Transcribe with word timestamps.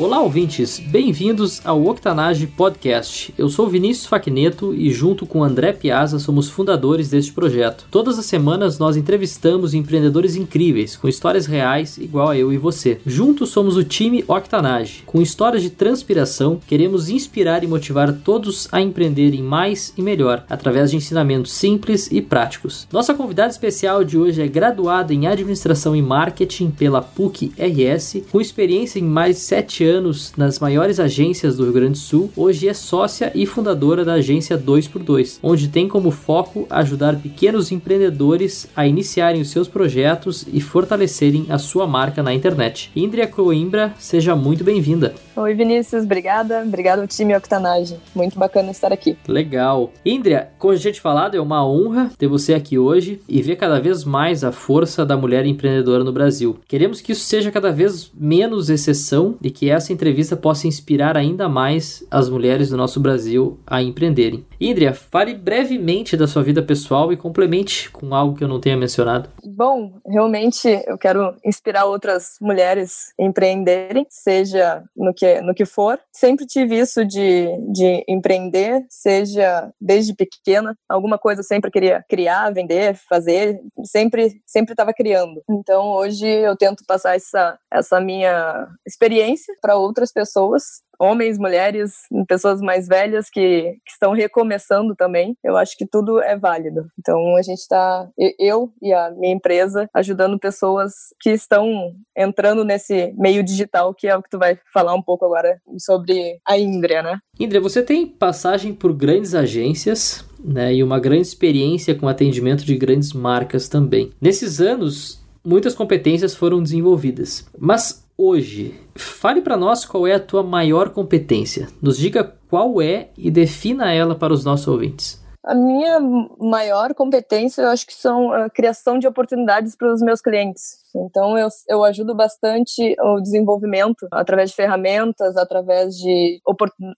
Olá, 0.00 0.20
ouvintes! 0.20 0.78
Bem-vindos 0.78 1.60
ao 1.64 1.84
Octanage 1.84 2.46
Podcast. 2.46 3.34
Eu 3.36 3.48
sou 3.48 3.68
Vinícius 3.68 4.06
Facneto 4.06 4.72
e, 4.72 4.92
junto 4.92 5.26
com 5.26 5.42
André 5.42 5.72
Piazza, 5.72 6.20
somos 6.20 6.48
fundadores 6.48 7.10
deste 7.10 7.32
projeto. 7.32 7.84
Todas 7.90 8.16
as 8.16 8.24
semanas 8.24 8.78
nós 8.78 8.96
entrevistamos 8.96 9.74
empreendedores 9.74 10.36
incríveis, 10.36 10.94
com 10.94 11.08
histórias 11.08 11.46
reais, 11.46 11.98
igual 11.98 12.28
a 12.28 12.38
eu 12.38 12.52
e 12.52 12.56
você. 12.56 13.00
Juntos 13.04 13.48
somos 13.48 13.76
o 13.76 13.82
time 13.82 14.24
Octanage. 14.28 15.02
Com 15.04 15.20
histórias 15.20 15.64
de 15.64 15.70
transpiração, 15.70 16.60
queremos 16.64 17.08
inspirar 17.08 17.64
e 17.64 17.66
motivar 17.66 18.12
todos 18.12 18.68
a 18.70 18.80
empreenderem 18.80 19.42
mais 19.42 19.92
e 19.98 20.02
melhor, 20.02 20.44
através 20.48 20.92
de 20.92 20.96
ensinamentos 20.96 21.50
simples 21.50 22.08
e 22.12 22.22
práticos. 22.22 22.86
Nossa 22.92 23.14
convidada 23.14 23.50
especial 23.50 24.04
de 24.04 24.16
hoje 24.16 24.40
é 24.40 24.46
graduada 24.46 25.12
em 25.12 25.26
Administração 25.26 25.96
e 25.96 26.00
Marketing 26.00 26.70
pela 26.70 27.02
PUC-RS, 27.02 28.22
com 28.30 28.40
experiência 28.40 29.00
em 29.00 29.02
mais 29.02 29.34
de 29.34 29.42
7 29.42 29.84
anos 29.86 29.87
anos 29.88 30.32
nas 30.36 30.58
maiores 30.58 31.00
agências 31.00 31.56
do 31.56 31.64
Rio 31.64 31.72
Grande 31.72 31.92
do 31.92 31.98
Sul, 31.98 32.30
hoje 32.36 32.68
é 32.68 32.74
sócia 32.74 33.32
e 33.34 33.46
fundadora 33.46 34.04
da 34.04 34.14
agência 34.14 34.58
2x2, 34.58 35.38
onde 35.42 35.68
tem 35.68 35.88
como 35.88 36.10
foco 36.10 36.66
ajudar 36.70 37.16
pequenos 37.16 37.72
empreendedores 37.72 38.68
a 38.76 38.86
iniciarem 38.86 39.40
os 39.40 39.50
seus 39.50 39.66
projetos 39.66 40.46
e 40.52 40.60
fortalecerem 40.60 41.46
a 41.48 41.58
sua 41.58 41.86
marca 41.86 42.22
na 42.22 42.34
internet. 42.34 42.90
Indria 42.94 43.26
Coimbra, 43.26 43.94
seja 43.98 44.36
muito 44.36 44.62
bem-vinda. 44.62 45.14
Oi, 45.34 45.54
Vinícius, 45.54 46.02
obrigada. 46.02 46.62
Obrigado 46.62 47.00
ao 47.00 47.06
time 47.06 47.36
Octanage. 47.36 47.96
Muito 48.14 48.38
bacana 48.38 48.72
estar 48.72 48.92
aqui. 48.92 49.16
Legal. 49.26 49.92
Indria, 50.04 50.48
como 50.58 50.72
a 50.72 50.76
gente 50.76 51.00
falado, 51.00 51.36
é 51.36 51.40
uma 51.40 51.64
honra 51.64 52.10
ter 52.18 52.26
você 52.26 52.54
aqui 52.54 52.76
hoje 52.76 53.20
e 53.28 53.40
ver 53.40 53.56
cada 53.56 53.78
vez 53.80 54.04
mais 54.04 54.42
a 54.42 54.50
força 54.50 55.06
da 55.06 55.16
mulher 55.16 55.46
empreendedora 55.46 56.02
no 56.02 56.12
Brasil. 56.12 56.58
Queremos 56.66 57.00
que 57.00 57.12
isso 57.12 57.24
seja 57.24 57.52
cada 57.52 57.70
vez 57.70 58.10
menos 58.18 58.68
exceção 58.68 59.36
e 59.40 59.50
que 59.50 59.70
essa 59.78 59.92
entrevista 59.92 60.36
possa 60.36 60.66
inspirar 60.66 61.16
ainda 61.16 61.48
mais 61.48 62.04
as 62.10 62.28
mulheres 62.28 62.68
do 62.68 62.76
nosso 62.76 63.00
Brasil 63.00 63.58
a 63.66 63.82
empreenderem. 63.82 64.44
Indria, 64.60 64.92
fale 64.92 65.34
brevemente 65.34 66.16
da 66.16 66.26
sua 66.26 66.42
vida 66.42 66.62
pessoal 66.62 67.12
e 67.12 67.16
complemente 67.16 67.90
com 67.90 68.14
algo 68.14 68.36
que 68.36 68.44
eu 68.44 68.48
não 68.48 68.60
tenha 68.60 68.76
mencionado. 68.76 69.30
Bom, 69.44 69.98
realmente 70.06 70.68
eu 70.86 70.98
quero 70.98 71.34
inspirar 71.44 71.84
outras 71.86 72.36
mulheres 72.40 73.12
a 73.18 73.24
empreenderem, 73.24 74.06
seja 74.10 74.82
no 74.96 75.14
que, 75.14 75.40
no 75.40 75.54
que 75.54 75.64
for. 75.64 75.98
Sempre 76.12 76.46
tive 76.46 76.78
isso 76.78 77.04
de, 77.04 77.48
de 77.72 78.04
empreender, 78.08 78.84
seja 78.88 79.70
desde 79.80 80.14
pequena, 80.14 80.76
alguma 80.88 81.18
coisa 81.18 81.40
eu 81.40 81.44
sempre 81.44 81.70
queria 81.70 82.04
criar, 82.08 82.52
vender, 82.52 82.96
fazer, 83.08 83.60
sempre 83.84 84.40
sempre 84.46 84.72
estava 84.72 84.92
criando. 84.92 85.42
Então 85.48 85.90
hoje 85.90 86.26
eu 86.26 86.56
tento 86.56 86.84
passar 86.86 87.14
essa, 87.14 87.58
essa 87.72 88.00
minha 88.00 88.68
experiência 88.86 89.54
para 89.68 89.76
outras 89.76 90.10
pessoas 90.10 90.82
homens, 90.98 91.38
mulheres, 91.38 91.92
pessoas 92.26 92.58
mais 92.60 92.88
velhas 92.88 93.28
que, 93.30 93.76
que, 93.84 93.92
estão 93.92 94.12
recomeçando 94.12 94.96
também. 94.96 95.36
Eu 95.44 95.58
acho 95.58 95.76
que 95.76 95.86
tudo 95.86 96.20
é 96.20 96.36
válido. 96.36 96.86
Então 96.98 97.36
a 97.36 97.42
gente 97.42 97.58
está, 97.58 98.08
eu 98.38 98.72
e 98.82 98.92
a 98.92 99.10
minha 99.10 99.34
empresa, 99.34 99.88
ajudando 99.94 100.38
pessoas 100.38 100.92
que 101.20 101.30
estão 101.30 101.92
entrando 102.16 102.64
nesse 102.64 103.12
meio 103.16 103.44
digital, 103.44 103.94
que 103.94 104.08
é 104.08 104.16
o 104.16 104.22
que 104.22 104.30
tu 104.30 104.38
vai 104.38 104.58
falar 104.72 104.94
um 104.94 105.02
pouco 105.02 105.26
agora 105.26 105.60
sobre 105.78 106.40
a 106.44 106.58
Indria, 106.58 107.02
né? 107.02 107.18
Indria, 107.38 107.60
você 107.60 107.82
tem 107.82 108.06
passagem 108.06 108.74
por 108.74 108.92
grandes 108.94 109.34
agências, 109.34 110.24
né, 110.42 110.74
e 110.74 110.82
uma 110.82 110.98
grande 110.98 111.22
experiência 111.22 111.94
com 111.94 112.08
atendimento 112.08 112.64
de 112.64 112.74
grandes 112.76 113.12
marcas 113.12 113.68
também. 113.68 114.12
Nesses 114.20 114.60
anos, 114.60 115.22
muitas 115.44 115.74
competências 115.74 116.34
foram 116.34 116.62
desenvolvidas. 116.62 117.46
Mas 117.58 118.07
hoje, 118.18 118.74
fale 118.96 119.40
para 119.40 119.56
nós 119.56 119.84
qual 119.84 120.04
é 120.04 120.14
a 120.14 120.20
tua 120.20 120.42
maior 120.42 120.90
competência. 120.90 121.68
Nos 121.80 121.96
diga 121.96 122.24
qual 122.50 122.82
é 122.82 123.10
e 123.16 123.30
defina 123.30 123.92
ela 123.92 124.16
para 124.16 124.32
os 124.34 124.44
nossos 124.44 124.66
ouvintes. 124.66 125.24
A 125.48 125.54
minha 125.54 125.98
maior 126.38 126.92
competência, 126.92 127.62
eu 127.62 127.68
acho 127.68 127.86
que 127.86 127.94
são 127.94 128.30
a 128.30 128.50
criação 128.50 128.98
de 128.98 129.08
oportunidades 129.08 129.74
para 129.74 129.90
os 129.90 130.02
meus 130.02 130.20
clientes. 130.20 130.84
Então, 130.94 131.38
eu, 131.38 131.48
eu 131.68 131.84
ajudo 131.84 132.14
bastante 132.14 132.94
o 133.00 133.18
desenvolvimento 133.18 134.06
através 134.12 134.50
de 134.50 134.56
ferramentas, 134.56 135.38
através 135.38 135.96
de 135.96 136.38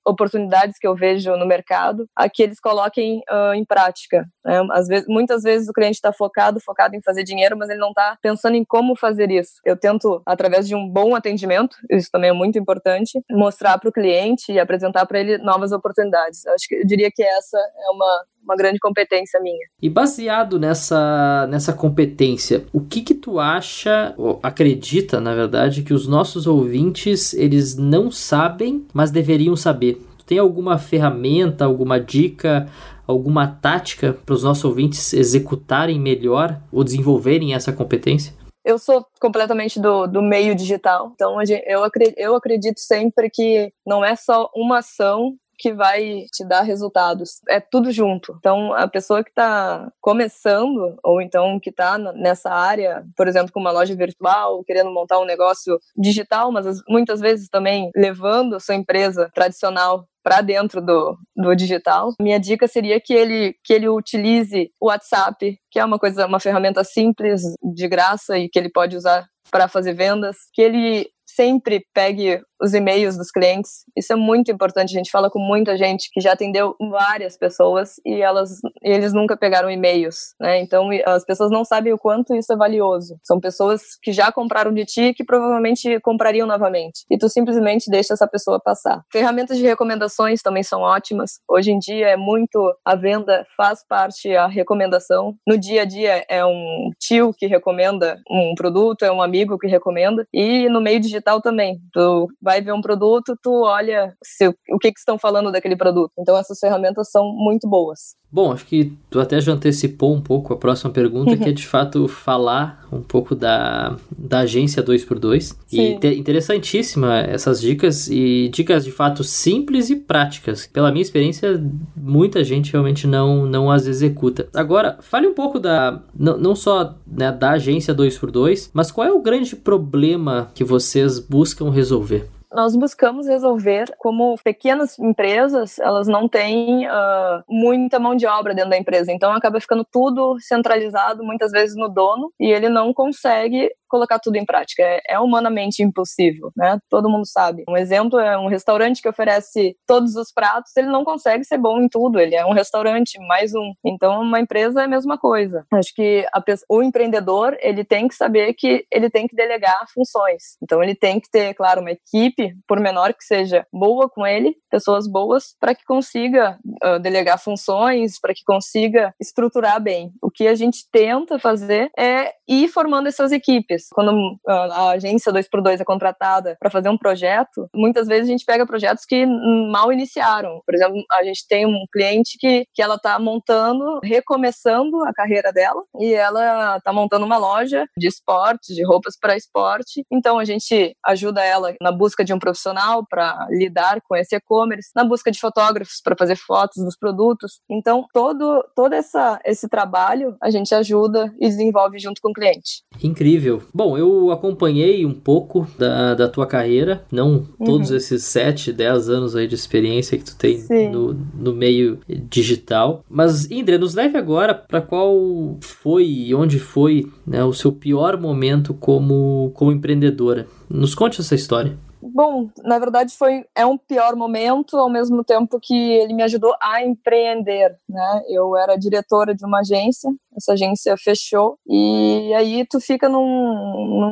oportunidades 0.04 0.78
que 0.80 0.86
eu 0.86 0.96
vejo 0.96 1.36
no 1.36 1.46
mercado, 1.46 2.08
a 2.16 2.28
que 2.28 2.42
eles 2.42 2.58
coloquem 2.58 3.20
uh, 3.30 3.54
em 3.54 3.64
prática. 3.64 4.26
Né? 4.44 4.66
Às 4.72 4.88
vezes, 4.88 5.06
muitas 5.08 5.44
vezes 5.44 5.68
o 5.68 5.72
cliente 5.72 5.96
está 5.96 6.12
focado, 6.12 6.60
focado 6.60 6.96
em 6.96 7.02
fazer 7.02 7.22
dinheiro, 7.22 7.56
mas 7.56 7.68
ele 7.68 7.78
não 7.78 7.90
está 7.90 8.18
pensando 8.20 8.56
em 8.56 8.64
como 8.64 8.96
fazer 8.96 9.30
isso. 9.30 9.60
Eu 9.64 9.76
tento, 9.78 10.22
através 10.26 10.66
de 10.66 10.74
um 10.74 10.88
bom 10.88 11.14
atendimento, 11.14 11.76
isso 11.88 12.08
também 12.10 12.30
é 12.30 12.34
muito 12.34 12.58
importante, 12.58 13.22
mostrar 13.30 13.78
para 13.78 13.90
o 13.90 13.92
cliente 13.92 14.50
e 14.50 14.58
apresentar 14.58 15.06
para 15.06 15.20
ele 15.20 15.38
novas 15.38 15.70
oportunidades. 15.70 16.44
Eu 16.44 16.54
acho 16.54 16.66
que 16.66 16.74
eu 16.76 16.86
diria 16.86 17.10
que 17.14 17.22
essa 17.22 17.58
é 17.58 17.90
uma 17.90 18.24
uma 18.42 18.56
grande 18.56 18.78
competência 18.78 19.40
minha. 19.40 19.66
E 19.80 19.88
baseado 19.88 20.58
nessa, 20.58 21.46
nessa 21.48 21.72
competência, 21.72 22.64
o 22.72 22.80
que 22.80 23.02
que 23.02 23.14
tu 23.14 23.38
acha, 23.38 24.14
ou 24.16 24.40
acredita, 24.42 25.20
na 25.20 25.34
verdade, 25.34 25.82
que 25.82 25.94
os 25.94 26.06
nossos 26.06 26.46
ouvintes, 26.46 27.32
eles 27.34 27.76
não 27.76 28.10
sabem, 28.10 28.86
mas 28.92 29.10
deveriam 29.10 29.56
saber? 29.56 30.00
Tem 30.26 30.38
alguma 30.38 30.78
ferramenta, 30.78 31.64
alguma 31.64 31.98
dica, 31.98 32.68
alguma 33.06 33.46
tática 33.46 34.12
para 34.24 34.34
os 34.34 34.44
nossos 34.44 34.64
ouvintes 34.64 35.12
executarem 35.12 35.98
melhor 35.98 36.60
ou 36.72 36.84
desenvolverem 36.84 37.54
essa 37.54 37.72
competência? 37.72 38.40
eu 38.64 38.78
sou 38.78 39.04
completamente 39.20 39.80
do, 39.80 40.06
do 40.06 40.22
meio 40.22 40.54
digital, 40.54 41.10
então 41.14 41.36
eu 41.66 41.82
acredito, 41.82 42.18
eu 42.18 42.36
acredito 42.36 42.78
sempre 42.78 43.30
que 43.30 43.72
não 43.86 44.04
é 44.04 44.14
só 44.14 44.50
uma 44.54 44.78
ação 44.78 45.34
que 45.60 45.74
vai 45.74 46.24
te 46.32 46.42
dar 46.44 46.62
resultados. 46.62 47.42
É 47.48 47.60
tudo 47.60 47.92
junto. 47.92 48.34
Então, 48.38 48.72
a 48.72 48.88
pessoa 48.88 49.22
que 49.22 49.28
está 49.28 49.92
começando, 50.00 50.96
ou 51.04 51.20
então 51.20 51.60
que 51.60 51.68
está 51.68 51.98
nessa 51.98 52.50
área, 52.50 53.04
por 53.14 53.28
exemplo, 53.28 53.52
com 53.52 53.60
uma 53.60 53.70
loja 53.70 53.94
virtual, 53.94 54.64
querendo 54.64 54.90
montar 54.90 55.20
um 55.20 55.26
negócio 55.26 55.78
digital, 55.94 56.50
mas 56.50 56.66
muitas 56.88 57.20
vezes 57.20 57.48
também 57.50 57.90
levando 57.94 58.56
a 58.56 58.60
sua 58.60 58.74
empresa 58.74 59.30
tradicional 59.34 60.06
para 60.22 60.40
dentro 60.40 60.80
do, 60.80 61.16
do 61.36 61.54
digital. 61.54 62.12
Minha 62.20 62.38
dica 62.38 62.66
seria 62.66 63.00
que 63.00 63.12
ele, 63.12 63.54
que 63.64 63.72
ele 63.72 63.88
utilize 63.88 64.70
o 64.80 64.86
WhatsApp, 64.86 65.58
que 65.70 65.78
é 65.78 65.84
uma 65.84 65.98
coisa, 65.98 66.26
uma 66.26 66.40
ferramenta 66.40 66.84
simples, 66.84 67.42
de 67.74 67.88
graça 67.88 68.38
e 68.38 68.48
que 68.48 68.58
ele 68.58 68.70
pode 68.70 68.96
usar 68.96 69.26
para 69.50 69.68
fazer 69.68 69.94
vendas, 69.94 70.36
que 70.54 70.62
ele 70.62 71.08
sempre 71.26 71.84
pegue 71.94 72.40
os 72.60 72.74
e-mails 72.74 73.16
dos 73.16 73.30
clientes. 73.30 73.84
Isso 73.96 74.12
é 74.12 74.16
muito 74.16 74.50
importante. 74.50 74.94
A 74.94 74.98
gente 74.98 75.10
fala 75.10 75.30
com 75.30 75.38
muita 75.38 75.76
gente 75.76 76.08
que 76.12 76.20
já 76.20 76.32
atendeu 76.32 76.76
várias 76.90 77.36
pessoas 77.36 77.94
e 78.04 78.20
elas 78.20 78.58
eles 78.82 79.12
nunca 79.12 79.36
pegaram 79.36 79.70
e-mails, 79.70 80.34
né? 80.40 80.60
Então 80.60 80.88
as 81.06 81.24
pessoas 81.24 81.50
não 81.50 81.64
sabem 81.64 81.92
o 81.92 81.98
quanto 81.98 82.34
isso 82.34 82.52
é 82.52 82.56
valioso. 82.56 83.16
São 83.22 83.40
pessoas 83.40 83.82
que 84.02 84.12
já 84.12 84.30
compraram 84.32 84.72
de 84.72 84.84
ti 84.84 85.14
que 85.14 85.24
provavelmente 85.24 85.98
comprariam 86.00 86.46
novamente. 86.46 87.04
E 87.10 87.18
tu 87.18 87.28
simplesmente 87.28 87.90
deixa 87.90 88.14
essa 88.14 88.26
pessoa 88.26 88.60
passar. 88.60 89.02
Ferramentas 89.12 89.58
de 89.58 89.64
recomendações 89.64 90.42
também 90.42 90.62
são 90.62 90.80
ótimas. 90.80 91.40
Hoje 91.48 91.70
em 91.70 91.78
dia 91.78 92.08
é 92.08 92.16
muito 92.16 92.72
a 92.84 92.94
venda 92.94 93.46
faz 93.56 93.84
parte 93.86 94.34
a 94.34 94.46
recomendação. 94.46 95.34
No 95.46 95.58
dia 95.58 95.82
a 95.82 95.84
dia 95.84 96.24
é 96.28 96.44
um 96.44 96.90
tio 96.98 97.32
que 97.36 97.46
recomenda 97.46 98.18
um 98.30 98.54
produto, 98.54 99.04
é 99.04 99.12
um 99.12 99.22
amigo 99.22 99.58
que 99.58 99.66
recomenda 99.66 100.26
e 100.32 100.68
no 100.68 100.80
meio 100.80 101.00
digital 101.00 101.40
também. 101.40 101.78
Tu 101.92 102.28
vai 102.50 102.60
ver 102.60 102.72
um 102.72 102.80
produto, 102.80 103.38
tu 103.40 103.62
olha 103.62 104.12
se, 104.24 104.48
o 104.48 104.78
que, 104.80 104.90
que 104.90 104.98
estão 104.98 105.16
falando 105.16 105.52
daquele 105.52 105.76
produto. 105.76 106.10
Então 106.18 106.36
essas 106.36 106.58
ferramentas 106.58 107.08
são 107.08 107.32
muito 107.32 107.68
boas. 107.68 108.18
Bom, 108.32 108.52
acho 108.52 108.64
que 108.64 108.92
tu 109.08 109.18
até 109.18 109.40
já 109.40 109.52
antecipou 109.52 110.14
um 110.14 110.20
pouco 110.20 110.52
a 110.52 110.56
próxima 110.56 110.90
pergunta, 110.90 111.36
que 111.36 111.48
é 111.48 111.52
de 111.52 111.66
fato 111.66 112.06
falar 112.06 112.86
um 112.92 113.02
pouco 113.02 113.34
da, 113.34 113.96
da 114.16 114.40
agência 114.40 114.82
2x2. 114.82 115.56
Sim. 115.66 115.98
E 116.00 116.14
interessantíssima 116.16 117.18
essas 117.18 117.60
dicas 117.60 118.08
e 118.08 118.48
dicas 118.52 118.84
de 118.84 118.92
fato 118.92 119.24
simples 119.24 119.90
e 119.90 119.96
práticas. 119.96 120.66
Pela 120.66 120.92
minha 120.92 121.02
experiência, 121.02 121.60
muita 121.96 122.44
gente 122.44 122.72
realmente 122.72 123.06
não, 123.06 123.46
não 123.46 123.70
as 123.70 123.86
executa. 123.86 124.48
Agora, 124.54 124.98
fale 125.00 125.26
um 125.26 125.34
pouco 125.34 125.58
da 125.58 126.00
não, 126.14 126.36
não 126.36 126.54
só 126.54 126.94
né, 127.06 127.32
da 127.32 127.52
agência 127.52 127.94
2x2, 127.94 128.70
mas 128.72 128.92
qual 128.92 129.06
é 129.06 129.12
o 129.12 129.22
grande 129.22 129.56
problema 129.56 130.50
que 130.54 130.62
vocês 130.62 131.18
buscam 131.18 131.70
resolver? 131.70 132.28
Nós 132.52 132.76
buscamos 132.76 133.26
resolver 133.26 133.94
como 133.98 134.36
pequenas 134.42 134.98
empresas, 134.98 135.78
elas 135.78 136.06
não 136.06 136.28
têm 136.28 136.86
uh, 136.86 137.42
muita 137.48 137.98
mão 137.98 138.14
de 138.14 138.26
obra 138.26 138.54
dentro 138.54 138.70
da 138.70 138.78
empresa, 138.78 139.12
então 139.12 139.32
acaba 139.32 139.60
ficando 139.60 139.86
tudo 139.90 140.36
centralizado 140.40 141.22
muitas 141.24 141.50
vezes 141.52 141.76
no 141.76 141.88
dono 141.88 142.32
e 142.38 142.50
ele 142.50 142.68
não 142.68 142.92
consegue 142.92 143.70
colocar 143.90 144.20
tudo 144.20 144.36
em 144.36 144.46
prática. 144.46 144.82
É, 144.82 145.00
é, 145.08 145.18
humanamente 145.18 145.82
impossível, 145.82 146.52
né? 146.56 146.78
Todo 146.88 147.10
mundo 147.10 147.26
sabe. 147.26 147.64
Um 147.68 147.76
exemplo 147.76 148.18
é 148.18 148.38
um 148.38 148.46
restaurante 148.46 149.02
que 149.02 149.08
oferece 149.08 149.76
todos 149.86 150.14
os 150.14 150.32
pratos, 150.32 150.74
ele 150.76 150.86
não 150.86 151.04
consegue 151.04 151.44
ser 151.44 151.58
bom 151.58 151.80
em 151.80 151.88
tudo. 151.88 152.20
Ele 152.20 152.36
é 152.36 152.46
um 152.46 152.52
restaurante, 152.52 153.18
mais 153.26 153.52
um. 153.54 153.72
Então, 153.84 154.22
uma 154.22 154.40
empresa 154.40 154.82
é 154.82 154.84
a 154.84 154.88
mesma 154.88 155.18
coisa. 155.18 155.66
Acho 155.72 155.92
que 155.94 156.24
a, 156.32 156.42
o 156.68 156.82
empreendedor, 156.82 157.56
ele 157.60 157.84
tem 157.84 158.06
que 158.06 158.14
saber 158.14 158.54
que 158.54 158.86
ele 158.90 159.10
tem 159.10 159.26
que 159.26 159.34
delegar 159.34 159.84
funções. 159.92 160.56
Então, 160.62 160.82
ele 160.82 160.94
tem 160.94 161.18
que 161.18 161.28
ter, 161.28 161.52
claro, 161.54 161.80
uma 161.80 161.90
equipe, 161.90 162.39
por 162.66 162.80
menor 162.80 163.14
que 163.14 163.24
seja, 163.24 163.66
boa 163.72 164.08
com 164.08 164.26
ele, 164.26 164.56
pessoas 164.70 165.06
boas, 165.06 165.54
para 165.58 165.74
que 165.74 165.84
consiga 165.84 166.58
uh, 166.84 166.98
delegar 166.98 167.38
funções, 167.38 168.18
para 168.20 168.34
que 168.34 168.44
consiga 168.44 169.14
estruturar 169.20 169.80
bem. 169.80 170.12
O 170.22 170.30
que 170.30 170.46
a 170.46 170.54
gente 170.54 170.84
tenta 170.90 171.38
fazer 171.38 171.90
é 171.98 172.32
ir 172.48 172.68
formando 172.68 173.06
essas 173.06 173.32
equipes 173.32 173.88
quando 173.92 174.38
ah, 174.46 174.68
a 174.70 174.90
agência 174.90 175.32
2x2 175.32 175.80
é 175.80 175.84
contratada 175.84 176.56
para 176.58 176.70
fazer 176.70 176.88
um 176.88 176.98
projeto, 176.98 177.68
muitas 177.74 178.06
vezes 178.06 178.28
a 178.28 178.32
gente 178.32 178.44
pega 178.44 178.66
projetos 178.66 179.04
que 179.04 179.24
mal 179.70 179.92
iniciaram. 179.92 180.60
Por 180.64 180.74
exemplo, 180.74 181.02
a 181.12 181.22
gente 181.24 181.46
tem 181.48 181.66
um 181.66 181.84
cliente 181.92 182.36
que, 182.38 182.66
que 182.74 182.82
ela 182.82 182.96
está 182.96 183.18
montando, 183.18 184.00
recomeçando 184.02 185.02
a 185.04 185.12
carreira 185.12 185.52
dela, 185.52 185.82
e 185.98 186.12
ela 186.12 186.76
está 186.76 186.92
montando 186.92 187.24
uma 187.24 187.36
loja 187.36 187.86
de 187.96 188.06
esporte, 188.06 188.74
de 188.74 188.84
roupas 188.84 189.14
para 189.18 189.36
esporte. 189.36 190.04
Então 190.10 190.38
a 190.38 190.44
gente 190.44 190.94
ajuda 191.06 191.44
ela 191.44 191.74
na 191.80 191.92
busca 191.92 192.24
de 192.24 192.29
um 192.34 192.38
profissional 192.38 193.04
para 193.08 193.46
lidar 193.50 194.00
com 194.02 194.16
esse 194.16 194.34
e-commerce, 194.34 194.90
na 194.94 195.04
busca 195.04 195.30
de 195.30 195.38
fotógrafos 195.38 196.00
para 196.02 196.16
fazer 196.16 196.36
fotos 196.36 196.82
dos 196.84 196.96
produtos. 196.96 197.60
Então 197.68 198.06
todo 198.12 198.64
todo 198.74 198.92
essa 198.94 199.40
esse 199.44 199.68
trabalho 199.68 200.36
a 200.40 200.50
gente 200.50 200.74
ajuda 200.74 201.32
e 201.40 201.48
desenvolve 201.48 201.98
junto 201.98 202.20
com 202.20 202.30
o 202.30 202.34
cliente. 202.34 202.82
Incrível. 203.02 203.62
Bom, 203.72 203.96
eu 203.96 204.30
acompanhei 204.30 205.04
um 205.04 205.14
pouco 205.14 205.66
da, 205.78 206.14
da 206.14 206.28
tua 206.28 206.46
carreira, 206.46 207.04
não 207.10 207.46
uhum. 207.58 207.66
todos 207.66 207.90
esses 207.90 208.24
7, 208.24 208.72
10 208.72 209.08
anos 209.08 209.36
aí 209.36 209.46
de 209.46 209.54
experiência 209.54 210.16
que 210.16 210.24
tu 210.24 210.36
tem 210.36 210.64
no, 210.90 211.14
no 211.34 211.54
meio 211.54 212.00
digital. 212.08 213.04
Mas, 213.08 213.50
Indra, 213.50 213.78
nos 213.78 213.94
leve 213.94 214.16
agora 214.16 214.54
para 214.54 214.80
qual 214.80 215.58
foi 215.60 216.06
e 216.06 216.34
onde 216.34 216.58
foi 216.58 217.10
né, 217.26 217.44
o 217.44 217.52
seu 217.52 217.72
pior 217.72 218.18
momento 218.18 218.74
como, 218.74 219.50
como 219.54 219.72
empreendedora. 219.72 220.46
Nos 220.68 220.94
conte 220.94 221.20
essa 221.20 221.34
história. 221.34 221.76
Bom, 222.02 222.48
na 222.64 222.78
verdade 222.78 223.14
foi 223.14 223.44
é 223.54 223.66
um 223.66 223.76
pior 223.76 224.16
momento 224.16 224.78
ao 224.78 224.88
mesmo 224.88 225.22
tempo 225.22 225.60
que 225.60 225.74
ele 225.74 226.14
me 226.14 226.22
ajudou 226.22 226.54
a 226.60 226.82
empreender, 226.82 227.78
né? 227.86 228.22
Eu 228.26 228.56
era 228.56 228.76
diretora 228.76 229.34
de 229.34 229.44
uma 229.44 229.60
agência, 229.60 230.10
essa 230.34 230.54
agência 230.54 230.96
fechou 230.96 231.58
e 231.66 232.32
aí 232.34 232.64
tu 232.66 232.80
fica 232.80 233.06
num, 233.06 233.24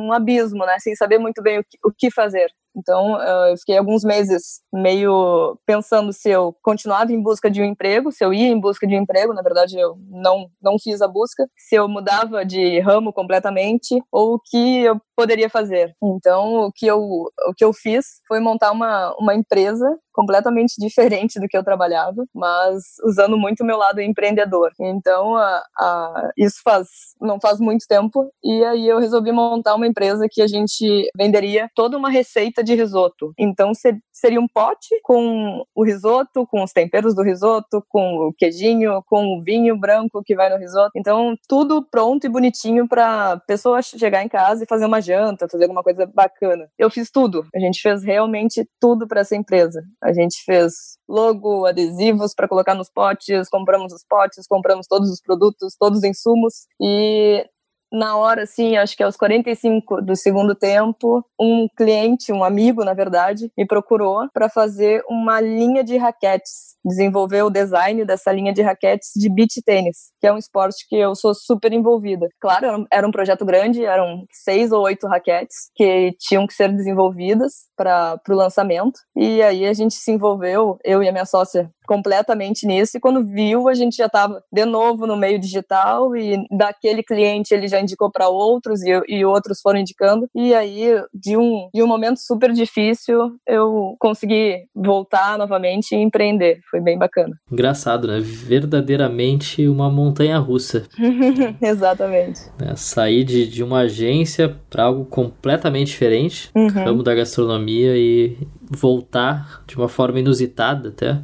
num 0.05 0.13
abismo, 0.13 0.65
né? 0.67 0.77
Sem 0.79 0.95
saber 0.95 1.17
muito 1.17 1.41
bem 1.41 1.59
o 1.59 1.63
que, 1.63 1.77
o 1.83 1.91
que 1.91 2.11
fazer. 2.11 2.51
Então, 2.75 3.21
eu 3.21 3.57
fiquei 3.57 3.77
alguns 3.77 4.03
meses 4.03 4.61
meio 4.71 5.57
pensando 5.65 6.13
se 6.13 6.29
eu 6.29 6.55
continuava 6.61 7.11
em 7.11 7.21
busca 7.21 7.49
de 7.49 7.61
um 7.61 7.65
emprego, 7.65 8.11
se 8.11 8.23
eu 8.23 8.33
ia 8.33 8.47
em 8.47 8.59
busca 8.59 8.87
de 8.87 8.95
um 8.95 9.01
emprego, 9.01 9.33
na 9.33 9.41
verdade 9.41 9.77
eu 9.77 9.97
não, 10.09 10.47
não 10.61 10.77
fiz 10.81 11.01
a 11.01 11.07
busca, 11.07 11.47
se 11.57 11.75
eu 11.75 11.87
mudava 11.87 12.45
de 12.45 12.79
ramo 12.79 13.11
completamente 13.11 14.01
ou 14.11 14.35
o 14.35 14.39
que 14.39 14.83
eu 14.83 14.99
poderia 15.15 15.49
fazer. 15.49 15.93
Então, 16.01 16.67
o 16.67 16.71
que 16.71 16.85
eu, 16.87 16.99
o 17.01 17.53
que 17.55 17.65
eu 17.65 17.73
fiz 17.73 18.05
foi 18.27 18.39
montar 18.39 18.71
uma, 18.71 19.13
uma 19.19 19.35
empresa 19.35 19.85
completamente 20.19 20.73
diferente 20.77 21.39
do 21.39 21.47
que 21.47 21.55
eu 21.55 21.63
trabalhava, 21.63 22.25
mas 22.35 22.83
usando 23.05 23.37
muito 23.37 23.61
o 23.61 23.65
meu 23.65 23.77
lado 23.77 24.01
empreendedor. 24.01 24.69
Então, 24.77 25.37
a, 25.37 25.63
a, 25.79 26.29
isso 26.37 26.59
faz 26.61 26.87
não 27.21 27.39
faz 27.39 27.57
muito 27.59 27.85
tempo 27.87 28.29
e 28.43 28.65
aí 28.65 28.85
eu 28.85 28.99
resolvi 28.99 29.31
montar 29.31 29.75
uma 29.75 29.87
empresa 29.87 30.27
que 30.29 30.41
a 30.41 30.47
gente 30.47 31.09
venderia 31.15 31.69
toda 31.73 31.97
uma 31.97 32.09
receita 32.09 32.61
de 32.61 32.75
risoto. 32.75 33.31
Então, 33.39 33.73
ser, 33.73 33.97
seria 34.11 34.41
um 34.41 34.47
pote 34.47 34.99
com 35.03 35.63
o 35.73 35.85
risoto, 35.85 36.45
com 36.47 36.63
os 36.63 36.73
temperos 36.73 37.15
do 37.15 37.23
risoto, 37.23 37.81
com 37.87 38.27
o 38.27 38.33
queijinho, 38.37 39.01
com 39.07 39.37
o 39.37 39.41
vinho 39.41 39.79
branco 39.79 40.21
que 40.25 40.35
vai 40.35 40.49
no 40.49 40.57
risoto. 40.57 40.91
Então, 40.97 41.33
tudo 41.47 41.81
pronto 41.89 42.25
e 42.25 42.29
bonitinho 42.29 42.89
para 42.89 43.37
pessoa 43.47 43.81
chegar 43.81 44.21
em 44.21 44.27
casa 44.27 44.65
e 44.65 44.67
fazer 44.67 44.85
uma 44.85 45.01
janta, 45.01 45.47
fazer 45.49 45.63
alguma 45.63 45.83
coisa 45.83 46.05
bacana. 46.05 46.67
Eu 46.77 46.89
fiz 46.89 47.09
tudo. 47.09 47.45
A 47.55 47.59
gente 47.59 47.81
fez 47.81 48.03
realmente 48.03 48.67
tudo 48.81 49.07
para 49.07 49.21
essa 49.21 49.35
empresa. 49.35 49.83
A 50.01 50.08
gente 50.13 50.43
fez 50.45 50.97
logo, 51.07 51.65
adesivos 51.65 52.33
para 52.33 52.47
colocar 52.47 52.75
nos 52.75 52.89
potes, 52.89 53.49
compramos 53.49 53.93
os 53.93 54.03
potes, 54.03 54.47
compramos 54.47 54.87
todos 54.87 55.09
os 55.09 55.21
produtos, 55.21 55.75
todos 55.79 55.99
os 55.99 56.03
insumos 56.03 56.67
e 56.81 57.45
na 57.91 58.15
hora, 58.17 58.43
assim, 58.43 58.77
acho 58.77 58.95
que 58.95 59.03
aos 59.03 59.17
45 59.17 60.01
do 60.01 60.15
segundo 60.15 60.55
tempo, 60.55 61.23
um 61.39 61.67
cliente, 61.75 62.31
um 62.31 62.43
amigo, 62.43 62.83
na 62.83 62.93
verdade, 62.93 63.51
me 63.57 63.65
procurou 63.65 64.27
para 64.33 64.49
fazer 64.49 65.03
uma 65.09 65.41
linha 65.41 65.83
de 65.83 65.97
raquetes, 65.97 66.77
desenvolver 66.85 67.43
o 67.43 67.49
design 67.49 68.05
dessa 68.05 68.31
linha 68.31 68.53
de 68.53 68.61
raquetes 68.61 69.11
de 69.15 69.29
beach 69.33 69.61
tênis, 69.65 70.11
que 70.19 70.27
é 70.27 70.33
um 70.33 70.37
esporte 70.37 70.85
que 70.87 70.95
eu 70.95 71.15
sou 71.15 71.33
super 71.33 71.73
envolvida. 71.73 72.27
Claro, 72.39 72.85
era 72.91 73.07
um 73.07 73.11
projeto 73.11 73.45
grande, 73.45 73.83
eram 73.83 74.23
seis 74.31 74.71
ou 74.71 74.83
oito 74.83 75.07
raquetes 75.07 75.69
que 75.75 76.13
tinham 76.19 76.47
que 76.47 76.53
ser 76.53 76.73
desenvolvidas 76.73 77.53
para 77.75 78.19
o 78.29 78.33
lançamento, 78.33 78.99
e 79.15 79.41
aí 79.41 79.65
a 79.65 79.73
gente 79.73 79.95
se 79.95 80.11
envolveu, 80.11 80.77
eu 80.83 81.01
e 81.03 81.09
a 81.09 81.11
minha 81.11 81.25
sócia, 81.25 81.69
completamente 81.89 82.67
nisso, 82.67 82.97
e 82.97 82.99
quando 82.99 83.25
viu, 83.25 83.67
a 83.67 83.73
gente 83.73 83.97
já 83.97 84.05
estava 84.05 84.43
de 84.53 84.63
novo 84.63 85.07
no 85.07 85.17
meio 85.17 85.39
digital, 85.39 86.15
e 86.15 86.37
daquele 86.55 87.01
cliente 87.01 87.51
ele 87.51 87.67
já 87.67 87.81
indicou 87.81 88.11
para 88.11 88.29
outros 88.29 88.83
e, 88.83 88.91
e 89.07 89.25
outros 89.25 89.59
foram 89.59 89.79
indicando. 89.79 90.29
E 90.35 90.53
aí, 90.53 91.01
de 91.11 91.35
um, 91.35 91.67
de 91.73 91.81
um 91.81 91.87
momento 91.87 92.19
super 92.19 92.53
difícil, 92.53 93.31
eu 93.47 93.95
consegui 93.97 94.65
voltar 94.75 95.35
novamente 95.35 95.95
e 95.95 95.97
empreender. 95.97 96.59
Foi 96.69 96.79
bem 96.79 96.95
bacana. 96.95 97.35
Engraçado, 97.51 98.07
né? 98.07 98.19
Verdadeiramente 98.19 99.67
uma 99.67 99.89
montanha 99.89 100.37
russa. 100.37 100.85
Exatamente. 101.59 102.41
É, 102.61 102.75
sair 102.75 103.23
de, 103.23 103.47
de 103.47 103.63
uma 103.63 103.79
agência 103.79 104.55
para 104.69 104.83
algo 104.83 105.05
completamente 105.05 105.87
diferente, 105.87 106.51
uhum. 106.53 106.67
ramo 106.67 107.01
da 107.01 107.15
gastronomia, 107.15 107.97
e 107.97 108.37
voltar 108.69 109.63
de 109.65 109.75
uma 109.75 109.89
forma 109.89 110.19
inusitada 110.19 110.89
até 110.89 111.19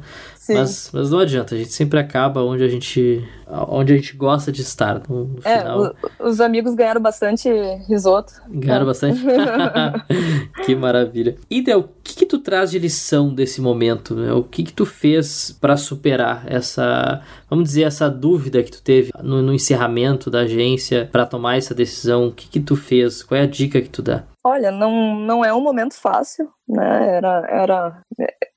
mas, 0.48 0.90
mas 0.92 1.10
não 1.10 1.18
adianta, 1.18 1.54
a 1.54 1.58
gente 1.58 1.72
sempre 1.72 1.98
acaba 1.98 2.42
onde 2.42 2.62
a 2.62 2.68
gente 2.68 3.26
onde 3.68 3.92
a 3.92 3.96
gente 3.96 4.16
gosta 4.16 4.50
de 4.50 4.60
estar 4.62 5.02
no, 5.08 5.38
é, 5.44 5.58
final. 5.58 5.94
O, 6.18 6.28
os 6.28 6.40
amigos 6.40 6.74
ganharam 6.74 7.00
bastante 7.00 7.48
risoto. 7.88 8.32
Ganharam 8.48 8.82
é. 8.82 8.86
bastante? 8.86 9.20
que 10.66 10.74
maravilha. 10.74 11.36
E 11.48 11.62
Del, 11.62 11.80
o 11.80 11.88
que, 12.02 12.16
que 12.16 12.26
tu 12.26 12.38
traz 12.38 12.70
de 12.70 12.78
lição 12.78 13.32
desse 13.32 13.60
momento? 13.60 14.14
Né? 14.14 14.32
O 14.32 14.42
que, 14.42 14.64
que 14.64 14.72
tu 14.72 14.84
fez 14.84 15.56
para 15.60 15.76
superar 15.76 16.44
essa, 16.46 17.22
vamos 17.48 17.66
dizer, 17.66 17.82
essa 17.82 18.10
dúvida 18.10 18.62
que 18.62 18.70
tu 18.70 18.82
teve 18.82 19.12
no, 19.22 19.40
no 19.42 19.54
encerramento 19.54 20.28
da 20.28 20.40
agência 20.40 21.08
para 21.10 21.24
tomar 21.24 21.56
essa 21.56 21.74
decisão? 21.74 22.28
O 22.28 22.32
que, 22.32 22.48
que 22.48 22.60
tu 22.60 22.74
fez? 22.74 23.22
Qual 23.22 23.38
é 23.38 23.44
a 23.44 23.46
dica 23.46 23.80
que 23.80 23.88
tu 23.88 24.02
dá? 24.02 24.24
Olha, 24.42 24.70
não, 24.70 25.16
não 25.16 25.44
é 25.44 25.52
um 25.52 25.60
momento 25.60 25.94
fácil, 25.94 26.48
né? 26.68 27.16
Era, 27.16 27.46
era 27.48 28.02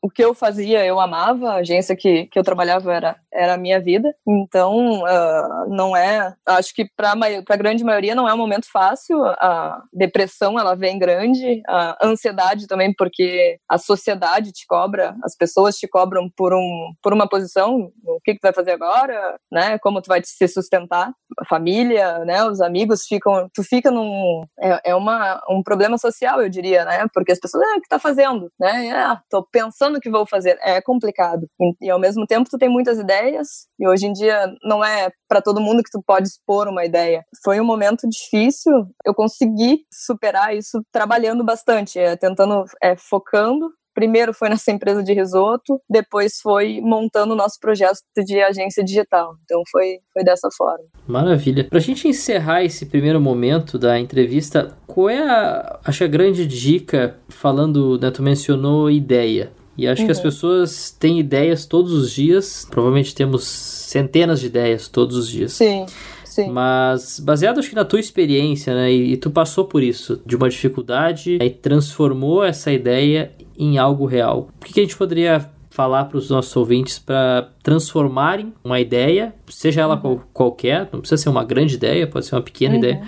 o 0.02 0.10
que 0.10 0.24
eu 0.24 0.34
fazia, 0.34 0.86
eu 0.86 1.00
amava, 1.00 1.52
a 1.52 1.56
agência 1.56 1.96
que, 1.96 2.26
que 2.28 2.40
eu 2.40 2.44
trabalhava 2.44 2.94
era, 2.94 3.16
era 3.32 3.54
a 3.54 3.58
minha 3.58 3.80
vida, 3.80 4.14
então 4.28 5.04
uh, 5.04 5.70
não 5.70 5.96
é, 5.96 6.34
acho 6.46 6.74
que 6.74 6.90
para 6.96 7.12
a 7.12 7.58
grande 7.58 7.84
maioria 7.84 8.16
não 8.16 8.28
é 8.28 8.34
um 8.34 8.38
momento 8.38 8.66
fácil, 8.72 9.24
a 9.26 9.84
depressão 9.94 10.58
ela 10.58 10.76
vem 10.76 10.98
grande, 10.98 11.62
a 11.68 11.98
ansiedade 12.04 12.66
também, 12.66 12.94
porque 12.98 13.58
a 13.68 13.78
sociedade 13.78 14.52
te 14.52 14.66
cobra, 14.66 15.16
as 15.24 15.36
pessoas 15.36 15.76
te 15.76 15.88
cobram 15.88 16.30
por, 16.36 16.54
um, 16.54 16.94
por 17.04 17.14
uma 17.14 17.28
posição, 17.28 17.92
o 18.06 18.20
que, 18.24 18.34
que 18.34 18.40
tu 18.40 18.44
vai 18.44 18.54
fazer 18.54 18.72
agora, 18.72 19.38
né, 19.52 19.78
como 19.80 20.02
tu 20.02 20.08
vai 20.08 20.22
se 20.24 20.48
sustentar, 20.48 21.12
a 21.38 21.46
família, 21.46 22.20
né, 22.26 22.44
os 22.46 22.62
amigos 22.62 23.06
ficam, 23.06 23.50
tu 23.54 23.64
fica 23.64 23.92
num, 23.92 24.44
é, 24.60 24.92
é 24.92 24.96
uma, 24.96 25.42
um 25.50 25.62
problema 25.62 25.98
social, 25.98 26.42
eu 26.42 26.50
diria, 26.50 26.86
né, 26.86 27.06
porque 27.14 27.34
as 27.34 27.40
pessoas, 27.40 27.64
ah, 27.64 27.82
que 27.82 27.90
tá 27.90 27.99
fazendo, 28.00 28.52
né, 28.60 28.92
ah, 28.92 29.22
tô 29.30 29.44
pensando 29.44 30.00
que 30.00 30.10
vou 30.10 30.26
fazer. 30.26 30.58
É 30.62 30.82
complicado. 30.82 31.48
E, 31.60 31.88
e, 31.88 31.90
ao 31.90 32.00
mesmo 32.00 32.26
tempo 32.26 32.50
tu 32.50 32.58
tem 32.58 32.70
muitas 32.70 33.00
ideias 33.00 33.68
e 33.80 33.88
hoje 33.88 34.08
em 34.08 34.14
dia 34.14 34.54
não 34.64 34.84
é 34.84 35.10
para 35.28 35.42
todo 35.42 35.62
mundo 35.62 35.84
que 35.84 35.92
tu 35.92 36.02
pode 36.06 36.28
expor 36.28 36.68
uma 36.68 36.86
ideia. 36.86 37.24
Foi 37.44 37.60
um 37.60 37.66
momento 37.66 38.08
difícil. 38.08 38.74
Eu 39.06 39.14
consegui 39.14 39.84
superar 39.92 40.56
isso 40.56 40.82
trabalhando 40.92 41.44
bastante, 41.44 42.00
é, 42.00 42.16
tentando, 42.16 42.66
é, 42.82 42.96
focando 42.96 43.72
primeiro 44.00 44.34
foi 44.34 44.48
nessa 44.48 44.72
empresa 44.72 45.04
de 45.04 45.14
risoto, 45.14 45.82
depois 45.90 46.40
foi 46.42 46.80
montando 46.80 47.34
o 47.34 47.36
nosso 47.36 47.60
projeto 47.60 48.00
de 48.26 48.42
agência 48.42 48.82
digital. 48.82 49.36
Então 49.44 49.62
foi, 49.70 49.98
foi 50.14 50.24
dessa 50.24 50.48
forma. 50.58 50.86
Maravilha. 51.06 51.66
Para 51.66 51.80
a 51.80 51.82
gente 51.82 52.08
encerrar 52.08 52.64
esse 52.64 52.86
primeiro 52.86 53.20
momento 53.20 53.78
da 53.78 54.00
entrevista, 54.00 54.74
qual 54.88 55.10
é 55.10 55.20
a, 55.20 55.80
acho 55.84 56.06
a 56.06 56.08
grande 56.08 56.48
dica, 56.48 57.18
falando, 57.28 58.00
né, 58.00 58.10
tu 58.10 58.24
mencionou 58.24 58.90
ideia. 58.90 59.52
E 59.78 59.86
acho 59.86 60.02
uhum. 60.02 60.08
que 60.08 60.12
as 60.12 60.18
uhum. 60.18 60.24
pessoas 60.24 60.92
têm 60.92 61.20
ideias 61.20 61.66
todos 61.66 61.92
os 61.92 62.12
dias. 62.12 62.66
Provavelmente 62.70 63.14
temos 63.14 63.46
centenas 63.46 64.40
de 64.40 64.46
ideias 64.46 64.88
todos 64.88 65.18
os 65.18 65.28
dias. 65.28 65.54
Sim. 65.54 65.86
Sim. 66.30 66.52
Mas 66.52 67.20
baseado 67.20 67.60
acho 67.60 67.70
que 67.70 67.76
na 67.76 67.84
tua 67.84 68.00
experiência, 68.00 68.74
né? 68.74 68.92
E, 68.92 69.14
e 69.14 69.18
tu 69.18 69.32
passou 69.32 69.66
por 69.66 69.82
isso, 69.82 70.22
de 70.26 70.36
uma 70.36 70.48
dificuldade, 70.48 71.40
e 71.42 71.50
transformou 71.50 72.44
essa 72.44 72.72
ideia 72.72 73.32
em 73.60 73.78
algo 73.78 74.06
real. 74.06 74.48
O 74.60 74.66
que, 74.66 74.74
que 74.74 74.80
a 74.80 74.84
gente 74.84 74.98
poderia 74.98 75.52
falar 75.70 76.06
para 76.06 76.18
os 76.18 76.30
nossos 76.30 76.56
ouvintes 76.56 76.98
para 76.98 77.50
transformarem 77.62 78.54
uma 78.64 78.80
ideia, 78.80 79.36
seja 79.48 79.82
ela 79.82 79.96
uhum. 79.96 80.02
qual, 80.02 80.24
qualquer, 80.34 80.90
não 80.92 81.00
precisa 81.00 81.22
ser 81.22 81.30
uma 81.30 81.44
grande 81.44 81.76
ideia, 81.76 82.08
pode 82.08 82.26
ser 82.26 82.36
uma 82.36 82.42
pequena 82.42 82.74
uhum. 82.74 82.80
ideia, 82.80 83.02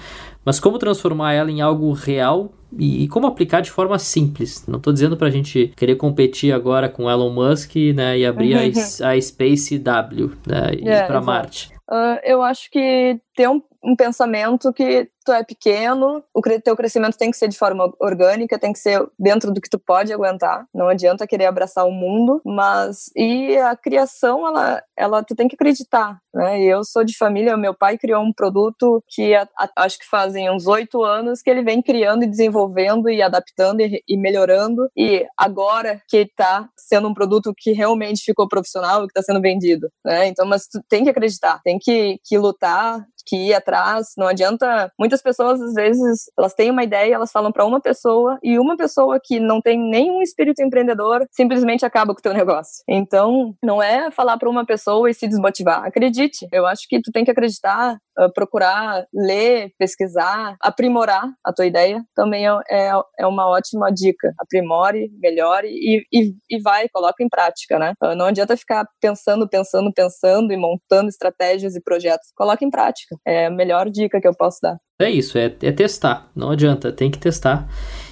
mas 0.46 0.60
como 0.60 0.77
transformar 0.77 1.34
ela 1.34 1.50
em 1.50 1.62
algo 1.62 1.91
real 1.91 2.51
e, 2.77 3.03
e 3.03 3.08
como 3.08 3.27
aplicar 3.27 3.62
de 3.62 3.72
forma 3.72 3.98
simples. 4.00 4.65
Não 4.67 4.77
estou 4.77 4.93
dizendo 4.93 5.17
para 5.17 5.27
a 5.27 5.31
gente 5.31 5.74
querer 5.75 5.96
competir 5.96 6.53
agora 6.53 6.88
com 6.88 7.10
Elon 7.10 7.31
Musk 7.31 7.75
né, 7.96 8.20
e 8.20 8.25
abrir 8.25 8.55
uhum. 8.55 8.72
a, 9.03 9.10
a 9.10 9.22
Space 9.22 9.77
W 9.77 10.31
né, 10.48 10.72
e 10.74 10.88
ir 10.88 11.08
para 11.08 11.22
Marte. 11.22 11.70
Uh, 11.89 12.17
eu 12.24 12.41
acho 12.41 12.72
que 12.72 13.20
ter 13.41 13.50
um, 13.50 13.60
um 13.83 13.95
pensamento 13.95 14.71
que 14.71 15.10
tu 15.25 15.31
é 15.31 15.43
pequeno, 15.43 16.24
o 16.33 16.41
teu 16.63 16.75
crescimento 16.75 17.17
tem 17.17 17.29
que 17.29 17.38
ser 17.38 17.48
de 17.48 17.57
forma 17.57 17.91
orgânica, 18.00 18.60
tem 18.60 18.74
que 18.74 18.79
ser 18.79 19.07
dentro 19.19 19.51
do 19.51 19.62
que 19.62 19.69
tu 19.69 19.79
pode 19.79 20.12
aguentar. 20.12 20.65
Não 20.74 20.88
adianta 20.88 21.27
querer 21.27 21.45
abraçar 21.45 21.86
o 21.86 21.91
mundo, 21.91 22.41
mas 22.45 23.12
e 23.15 23.57
a 23.57 23.75
criação, 23.75 24.48
ela, 24.48 24.83
ela 24.98 25.24
tu 25.24 25.36
tem 25.36 25.48
que 25.48 25.55
acreditar, 25.55 26.19
né? 26.33 26.62
Eu 26.62 26.83
sou 26.83 27.03
de 27.03 27.17
família, 27.17 27.55
meu 27.57 27.74
pai 27.74 27.98
criou 27.98 28.24
um 28.24 28.33
produto 28.33 29.03
que 29.07 29.36
a, 29.36 29.48
a, 29.57 29.69
acho 29.77 30.00
que 30.00 30.05
fazem 30.05 30.50
uns 30.50 30.67
oito 30.67 31.03
anos 31.03 31.41
que 31.41 31.50
ele 31.50 31.63
vem 31.63 31.81
criando 31.81 32.24
e 32.24 32.27
desenvolvendo 32.27 33.10
e 33.10 33.21
adaptando 33.21 33.81
e, 33.81 34.03
e 34.07 34.17
melhorando. 34.17 34.89
E 34.98 35.25
agora 35.38 36.01
que 36.07 36.17
está 36.17 36.67
sendo 36.75 37.07
um 37.07 37.13
produto 37.13 37.53
que 37.55 37.71
realmente 37.71 38.24
ficou 38.24 38.48
profissional, 38.48 39.01
que 39.01 39.12
está 39.17 39.21
sendo 39.21 39.41
vendido, 39.41 39.89
né? 40.05 40.27
Então, 40.27 40.45
mas 40.45 40.67
tu 40.67 40.81
tem 40.89 41.03
que 41.03 41.10
acreditar, 41.10 41.62
tem 41.63 41.77
que, 41.79 42.19
que 42.24 42.38
lutar, 42.38 43.05
que 43.31 43.38
ir 43.38 43.53
atrás. 43.53 44.07
Não 44.17 44.27
adianta. 44.27 44.91
Muitas 45.00 45.21
pessoas, 45.21 45.61
às 45.61 45.73
vezes, 45.73 46.29
elas 46.38 46.53
têm 46.53 46.69
uma 46.69 46.83
ideia, 46.83 47.15
elas 47.15 47.31
falam 47.31 47.51
para 47.51 47.65
uma 47.65 47.79
pessoa, 47.79 48.38
e 48.43 48.59
uma 48.59 48.75
pessoa 48.75 49.19
que 49.23 49.39
não 49.39 49.61
tem 49.61 49.79
nenhum 49.79 50.21
espírito 50.21 50.61
empreendedor 50.61 51.25
simplesmente 51.31 51.85
acaba 51.85 52.13
com 52.13 52.19
o 52.19 52.21
teu 52.21 52.33
negócio. 52.33 52.83
Então, 52.89 53.55
não 53.63 53.81
é 53.81 54.11
falar 54.11 54.38
para 54.38 54.50
uma 54.50 54.65
pessoa 54.65 55.09
e 55.09 55.13
se 55.13 55.27
desmotivar. 55.27 55.85
Acredite. 55.85 56.45
Eu 56.51 56.65
acho 56.65 56.85
que 56.89 57.01
tu 57.01 57.11
tem 57.11 57.23
que 57.23 57.31
acreditar, 57.31 57.97
uh, 58.20 58.32
procurar 58.34 59.06
ler, 59.13 59.72
pesquisar, 59.77 60.56
aprimorar 60.62 61.27
a 61.44 61.53
tua 61.53 61.65
ideia. 61.65 62.03
Também 62.15 62.48
é, 62.48 62.51
é, 62.70 62.91
é 63.20 63.27
uma 63.27 63.48
ótima 63.50 63.91
dica. 63.91 64.34
Aprimore, 64.39 65.10
melhore 65.20 65.68
e, 65.68 66.03
e, 66.12 66.34
e 66.50 66.62
vai, 66.62 66.88
coloca 66.89 67.24
em 67.24 67.30
prática, 67.30 67.80
né? 67.80 67.94
Uh, 68.03 68.15
não 68.15 68.25
adianta 68.25 68.58
ficar 68.58 68.86
pensando, 69.00 69.48
pensando, 69.48 69.91
pensando 69.94 70.51
e 70.51 70.58
montando 70.58 71.10
estratégias 71.10 71.75
e 71.75 71.82
projetos. 71.82 72.32
Coloca 72.36 72.63
em 72.63 72.70
prática 72.70 72.91
prática. 72.91 73.15
É 73.25 73.48
a 73.48 73.51
melhor 73.51 73.89
dica 73.89 74.20
que 74.20 74.27
eu 74.27 74.36
posso 74.36 74.60
dar. 74.62 74.77
É 75.00 75.10
isso, 75.10 75.38
é, 75.38 75.46
é 75.46 75.72
testar. 75.72 76.30
Não 76.36 76.51
adianta, 76.51 76.91
tem 76.91 77.10
que 77.10 77.20
testar. 77.20 77.68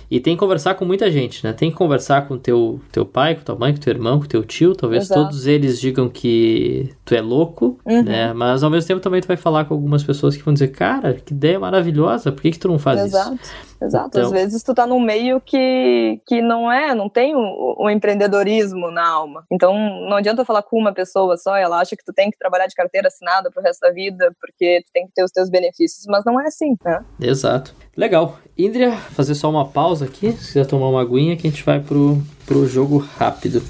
E 0.10 0.20
tem 0.20 0.36
que 0.36 0.40
conversar 0.40 0.74
com 0.74 0.86
muita 0.86 1.12
gente, 1.12 1.46
né? 1.46 1.54
Tem 1.54 1.70
que 1.70 1.78
conversar 1.78 2.28
com 2.28 2.38
teu 2.38 2.80
teu 2.92 3.06
pai, 3.06 3.36
com 3.36 3.44
tua 3.44 3.56
mãe, 3.56 3.74
com 3.74 3.80
teu 3.80 3.94
irmão, 3.94 4.20
com 4.20 4.26
teu 4.26 4.44
tio. 4.44 4.74
Talvez 4.76 5.04
Exato. 5.04 5.22
todos 5.22 5.46
eles 5.46 5.80
digam 5.80 6.10
que 6.10 6.90
tu 7.06 7.14
é 7.14 7.22
louco, 7.22 7.78
uhum. 7.86 8.04
né? 8.04 8.34
Mas 8.34 8.64
ao 8.64 8.70
mesmo 8.70 8.88
tempo 8.88 9.02
também 9.02 9.22
tu 9.22 9.28
vai 9.28 9.38
falar 9.38 9.66
com 9.66 9.74
algumas 9.74 10.04
pessoas 10.04 10.36
que 10.36 10.44
vão 10.44 10.54
dizer, 10.54 10.70
cara, 10.70 11.14
que 11.14 11.34
ideia 11.34 11.60
maravilhosa, 11.60 12.32
por 12.32 12.42
que, 12.42 12.52
que 12.52 12.60
tu 12.60 12.68
não 12.68 12.80
faz 12.80 13.02
Exato. 13.02 13.36
isso? 13.36 13.69
Exato. 13.82 14.10
Então... 14.10 14.24
Às 14.24 14.32
vezes 14.32 14.64
tu 14.64 14.74
tá 14.74 14.86
num 14.86 15.00
meio 15.00 15.40
que, 15.40 16.22
que 16.28 16.42
não 16.42 16.72
é, 16.72 16.94
não 16.94 17.10
tem 17.10 17.36
o, 17.36 17.76
o, 17.78 17.90
empreendedorismo 17.90 18.92
na 18.92 19.08
alma. 19.08 19.46
Então 19.52 19.74
não 20.10 20.18
adianta 20.18 20.46
falar 20.46 20.64
com 20.64 20.78
uma 20.78 20.94
pessoa 20.94 21.38
só, 21.38 21.56
ela 21.56 21.80
acha 21.80 21.96
que 21.96 22.04
tu 22.04 22.14
tem 22.14 22.30
que 22.30 22.38
trabalhar 22.38 22.68
de 22.68 22.76
carteira 22.76 23.08
assinada 23.08 23.50
pro 23.50 23.64
resto 23.64 23.82
da 23.82 23.92
vida, 23.92 24.36
porque 24.40 24.84
tu 24.86 24.92
tem 24.94 25.06
que 25.08 25.14
ter 25.14 25.24
os 25.24 25.32
teus 25.32 25.50
benefícios, 25.50 26.06
mas 26.08 26.24
não 26.26 26.40
é 26.40 26.48
assim, 26.48 26.76
né? 26.84 27.04
Exato. 27.20 27.74
Legal. 27.96 28.38
Indria, 28.58 28.92
fazer 28.92 29.36
só 29.36 29.50
uma 29.50 29.68
pausa 29.68 30.06
aqui, 30.06 30.32
se 30.34 30.48
quiser 30.48 30.66
tomar 30.66 30.90
uma 30.90 31.02
aguinha, 31.02 31.38
que 31.38 31.48
a 31.48 31.50
gente 31.50 31.64
vai 31.64 31.80
pro, 31.80 32.22
pro 32.46 32.68
jogo 32.68 32.98
rápido. 32.98 33.62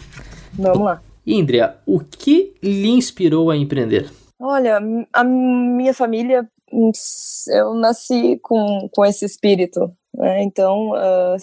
Vamos 0.54 0.82
lá. 0.82 1.02
Indria, 1.26 1.76
o 1.86 2.00
que 2.00 2.56
lhe 2.62 2.90
inspirou 2.90 3.52
a 3.52 3.58
empreender? 3.58 4.10
Olha, 4.40 4.80
a 5.12 5.24
minha 5.24 5.94
família, 5.94 6.48
eu 7.50 7.74
nasci 7.74 8.40
com, 8.42 8.90
com 8.94 9.06
esse 9.06 9.26
espírito, 9.26 9.92
né? 10.14 10.44
Então, 10.44 10.92
uh, 10.92 11.38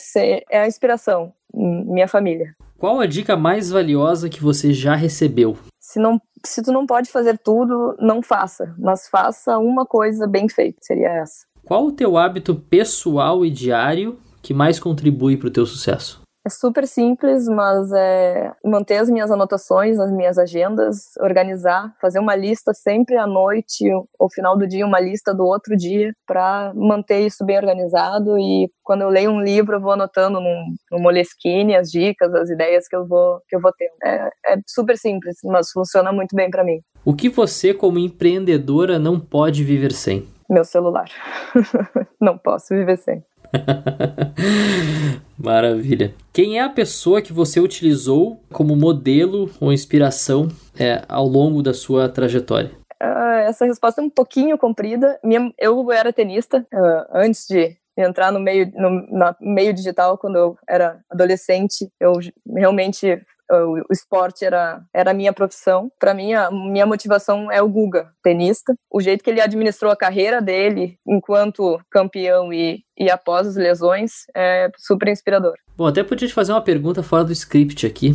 é 0.50 0.61
a 0.61 0.66
inspiração, 0.66 1.33
minha 1.54 2.09
família. 2.09 2.54
Qual 2.78 3.00
a 3.00 3.06
dica 3.06 3.37
mais 3.37 3.71
valiosa 3.71 4.28
que 4.28 4.42
você 4.42 4.73
já 4.73 4.95
recebeu? 4.95 5.56
Se, 5.80 5.99
não, 5.99 6.21
se 6.45 6.62
tu 6.62 6.73
não 6.73 6.87
pode 6.87 7.11
fazer 7.11 7.38
tudo, 7.38 7.97
não 7.99 8.23
faça, 8.23 8.75
mas 8.78 9.09
faça 9.09 9.59
uma 9.59 9.87
coisa 9.87 10.26
bem 10.26 10.49
feita, 10.49 10.78
seria 10.83 11.09
essa. 11.09 11.47
Qual 11.64 11.87
o 11.87 11.92
teu 11.92 12.16
hábito 12.16 12.54
pessoal 12.54 13.45
e 13.45 13.50
diário 13.50 14.18
que 14.42 14.52
mais 14.52 14.78
contribui 14.78 15.37
para 15.37 15.49
o 15.49 15.50
teu 15.50 15.64
sucesso? 15.64 16.25
É 16.46 16.48
super 16.48 16.86
simples, 16.86 17.48
mas 17.48 17.90
é 17.92 18.52
manter 18.64 18.98
as 18.98 19.10
minhas 19.10 19.32
anotações 19.32 19.98
as 19.98 20.12
minhas 20.12 20.38
agendas, 20.38 21.16
organizar, 21.18 21.92
fazer 22.00 22.20
uma 22.20 22.36
lista 22.36 22.72
sempre 22.72 23.16
à 23.16 23.26
noite 23.26 23.84
ou 24.16 24.30
final 24.30 24.56
do 24.56 24.64
dia, 24.64 24.86
uma 24.86 25.00
lista 25.00 25.34
do 25.34 25.44
outro 25.44 25.76
dia, 25.76 26.12
para 26.24 26.72
manter 26.72 27.26
isso 27.26 27.44
bem 27.44 27.56
organizado. 27.56 28.38
E 28.38 28.70
quando 28.84 29.02
eu 29.02 29.08
leio 29.08 29.32
um 29.32 29.40
livro, 29.40 29.74
eu 29.74 29.80
vou 29.80 29.90
anotando 29.90 30.40
no, 30.40 30.54
no 30.92 31.00
Moleskine 31.00 31.74
as 31.74 31.90
dicas, 31.90 32.32
as 32.32 32.48
ideias 32.48 32.86
que 32.86 32.94
eu 32.94 33.04
vou, 33.04 33.40
que 33.48 33.56
eu 33.56 33.60
vou 33.60 33.72
ter. 33.72 33.90
É, 34.04 34.28
é 34.52 34.56
super 34.68 34.96
simples, 34.96 35.38
mas 35.42 35.72
funciona 35.72 36.12
muito 36.12 36.36
bem 36.36 36.48
para 36.48 36.62
mim. 36.62 36.80
O 37.04 37.12
que 37.12 37.28
você, 37.28 37.74
como 37.74 37.98
empreendedora, 37.98 39.00
não 39.00 39.18
pode 39.18 39.64
viver 39.64 39.90
sem? 39.90 40.28
Meu 40.48 40.64
celular. 40.64 41.10
não 42.20 42.38
posso 42.38 42.68
viver 42.72 42.98
sem. 42.98 43.24
Maravilha. 45.38 46.14
Quem 46.32 46.58
é 46.58 46.62
a 46.62 46.68
pessoa 46.68 47.22
que 47.22 47.32
você 47.32 47.60
utilizou 47.60 48.40
como 48.52 48.75
modelo 48.75 49.50
ou 49.60 49.72
inspiração 49.72 50.48
é, 50.78 51.02
ao 51.08 51.26
longo 51.26 51.62
da 51.62 51.75
sua 51.75 52.08
trajetória? 52.08 52.70
Uh, 53.02 53.46
essa 53.46 53.66
resposta 53.66 54.00
é 54.00 54.04
um 54.04 54.10
pouquinho 54.10 54.56
comprida. 54.56 55.18
Minha, 55.22 55.52
eu 55.58 55.92
era 55.92 56.12
tenista 56.12 56.66
uh, 56.72 57.06
antes 57.12 57.46
de 57.46 57.76
entrar 57.96 58.30
no 58.32 58.40
meio, 58.40 58.70
no, 58.75 58.90
no 58.90 59.34
meio 59.40 59.72
digital, 59.72 60.18
quando 60.18 60.36
eu 60.36 60.58
era 60.68 61.00
adolescente. 61.10 61.90
Eu 62.00 62.14
realmente 62.54 63.20
o, 63.50 63.92
esporte 63.92 64.44
era, 64.44 64.82
era 64.94 65.10
a 65.10 65.14
minha 65.14 65.32
profissão. 65.32 65.90
Para 65.98 66.14
mim, 66.14 66.34
a 66.34 66.50
minha 66.50 66.86
motivação 66.86 67.50
é 67.50 67.62
o 67.62 67.68
Guga, 67.68 68.10
tenista. 68.22 68.74
O 68.90 69.00
jeito 69.00 69.22
que 69.22 69.30
ele 69.30 69.40
administrou 69.40 69.92
a 69.92 69.96
carreira 69.96 70.40
dele 70.40 70.98
enquanto 71.06 71.80
campeão 71.90 72.52
e, 72.52 72.82
e 72.98 73.10
após 73.10 73.46
as 73.46 73.56
lesões 73.56 74.24
é 74.34 74.70
super 74.76 75.08
inspirador. 75.08 75.54
Bom, 75.76 75.86
até 75.86 76.02
podia 76.02 76.28
te 76.28 76.34
fazer 76.34 76.52
uma 76.52 76.62
pergunta 76.62 77.02
fora 77.02 77.24
do 77.24 77.32
script 77.32 77.86
aqui. 77.86 78.12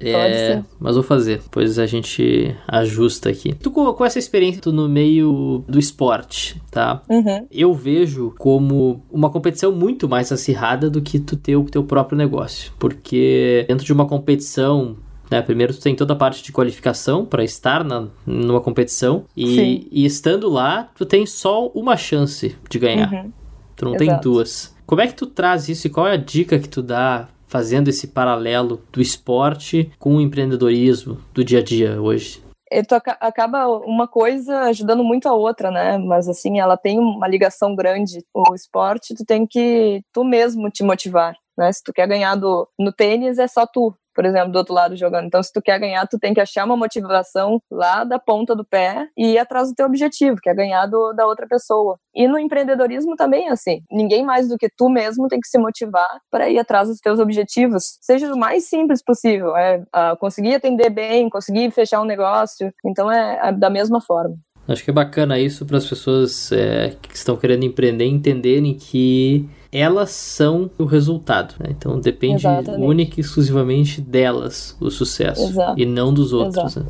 É, 0.00 0.62
mas 0.78 0.94
vou 0.94 1.02
fazer, 1.02 1.42
pois 1.50 1.78
a 1.78 1.86
gente 1.86 2.54
ajusta 2.66 3.30
aqui. 3.30 3.54
Tu 3.54 3.70
com 3.70 4.04
essa 4.04 4.18
experiência 4.18 4.60
tu 4.60 4.72
no 4.72 4.88
meio 4.88 5.64
do 5.68 5.78
esporte, 5.78 6.60
tá? 6.70 7.02
Uhum. 7.08 7.46
Eu 7.50 7.74
vejo 7.74 8.34
como 8.38 9.04
uma 9.10 9.30
competição 9.30 9.72
muito 9.72 10.08
mais 10.08 10.30
acirrada 10.30 10.88
do 10.88 11.02
que 11.02 11.18
tu 11.18 11.36
ter 11.36 11.56
o 11.56 11.64
teu 11.64 11.82
próprio 11.82 12.16
negócio, 12.16 12.72
porque 12.78 13.64
dentro 13.68 13.84
de 13.84 13.92
uma 13.92 14.06
competição 14.06 14.96
né? 15.30 15.42
Primeiro 15.42 15.74
tu 15.74 15.80
tem 15.80 15.94
toda 15.94 16.14
a 16.14 16.16
parte 16.16 16.42
de 16.42 16.50
qualificação 16.52 17.24
para 17.24 17.44
estar 17.44 17.84
na, 17.84 18.08
numa 18.26 18.62
competição 18.62 19.24
e, 19.36 19.86
e, 19.90 20.06
estando 20.06 20.48
lá 20.48 20.88
tu 20.96 21.04
tem 21.04 21.26
só 21.26 21.66
uma 21.68 21.96
chance 21.96 22.56
de 22.68 22.78
ganhar. 22.78 23.12
Uhum. 23.12 23.32
Tu 23.76 23.84
não 23.84 23.94
Exato. 23.94 24.10
tem 24.10 24.20
duas. 24.20 24.74
Como 24.86 25.02
é 25.02 25.06
que 25.06 25.14
tu 25.14 25.26
traz 25.26 25.68
isso 25.68 25.86
e 25.86 25.90
qual 25.90 26.08
é 26.08 26.12
a 26.12 26.16
dica 26.16 26.58
que 26.58 26.68
tu 26.68 26.82
dá 26.82 27.28
fazendo 27.48 27.88
esse 27.88 28.08
paralelo 28.08 28.80
do 28.92 29.00
esporte 29.00 29.90
com 29.98 30.16
o 30.16 30.20
empreendedorismo 30.20 31.18
do 31.34 31.42
dia 31.42 31.58
a 31.58 31.62
dia 31.62 32.00
hoje? 32.00 32.42
tu 32.86 32.94
acaba 32.94 33.66
uma 33.66 34.06
coisa 34.06 34.60
ajudando 34.64 35.02
muito 35.02 35.26
a 35.26 35.32
outra, 35.32 35.70
né? 35.70 35.96
Mas 35.96 36.28
assim, 36.28 36.60
ela 36.60 36.76
tem 36.76 36.98
uma 36.98 37.26
ligação 37.26 37.74
grande. 37.74 38.22
O 38.34 38.54
esporte, 38.54 39.14
tu 39.14 39.24
tem 39.24 39.46
que 39.46 40.02
tu 40.12 40.22
mesmo 40.22 40.70
te 40.70 40.84
motivar, 40.84 41.34
né? 41.56 41.72
Se 41.72 41.82
tu 41.82 41.92
quer 41.92 42.06
ganhar 42.06 42.34
do, 42.34 42.68
no 42.78 42.92
tênis, 42.92 43.38
é 43.38 43.48
só 43.48 43.66
tu 43.66 43.94
por 44.18 44.26
exemplo, 44.26 44.50
do 44.50 44.58
outro 44.58 44.74
lado 44.74 44.96
jogando. 44.96 45.26
Então, 45.26 45.40
se 45.40 45.52
tu 45.52 45.62
quer 45.62 45.78
ganhar, 45.78 46.04
tu 46.08 46.18
tem 46.18 46.34
que 46.34 46.40
achar 46.40 46.64
uma 46.64 46.76
motivação 46.76 47.62
lá 47.70 48.02
da 48.02 48.18
ponta 48.18 48.52
do 48.52 48.64
pé 48.64 49.06
e 49.16 49.34
ir 49.34 49.38
atrás 49.38 49.68
do 49.68 49.76
teu 49.76 49.86
objetivo, 49.86 50.38
que 50.42 50.50
é 50.50 50.54
ganhar 50.54 50.86
do, 50.86 51.12
da 51.12 51.24
outra 51.24 51.46
pessoa. 51.46 51.96
E 52.12 52.26
no 52.26 52.36
empreendedorismo 52.36 53.14
também 53.14 53.46
é 53.46 53.52
assim. 53.52 53.80
Ninguém 53.88 54.24
mais 54.24 54.48
do 54.48 54.58
que 54.58 54.68
tu 54.76 54.88
mesmo 54.88 55.28
tem 55.28 55.38
que 55.38 55.46
se 55.46 55.56
motivar 55.56 56.18
para 56.32 56.50
ir 56.50 56.58
atrás 56.58 56.88
dos 56.88 56.98
teus 56.98 57.20
objetivos, 57.20 57.96
seja 58.00 58.34
o 58.34 58.36
mais 58.36 58.68
simples 58.68 59.04
possível. 59.04 59.56
É 59.56 59.76
uh, 59.76 60.16
conseguir 60.18 60.56
atender 60.56 60.90
bem, 60.90 61.30
conseguir 61.30 61.70
fechar 61.70 62.00
um 62.00 62.04
negócio. 62.04 62.72
Então, 62.84 63.08
é, 63.12 63.38
é 63.40 63.52
da 63.52 63.70
mesma 63.70 64.00
forma. 64.00 64.34
Acho 64.68 64.84
que 64.84 64.90
é 64.90 64.92
bacana 64.92 65.38
isso 65.38 65.64
para 65.64 65.78
as 65.78 65.86
pessoas 65.86 66.52
é, 66.52 66.94
que 67.00 67.16
estão 67.16 67.36
querendo 67.36 67.64
empreender 67.64 68.04
entenderem 68.04 68.74
que 68.74 69.48
elas 69.72 70.10
são 70.10 70.70
o 70.78 70.84
resultado. 70.84 71.54
Né? 71.58 71.70
Então 71.70 71.98
depende 71.98 72.46
Exatamente. 72.46 72.84
única 72.84 73.18
e 73.18 73.20
exclusivamente 73.20 74.02
delas 74.02 74.76
o 74.78 74.90
sucesso 74.90 75.48
Exato. 75.48 75.80
e 75.80 75.86
não 75.86 76.12
dos 76.12 76.34
outros. 76.34 76.76
Né? 76.76 76.86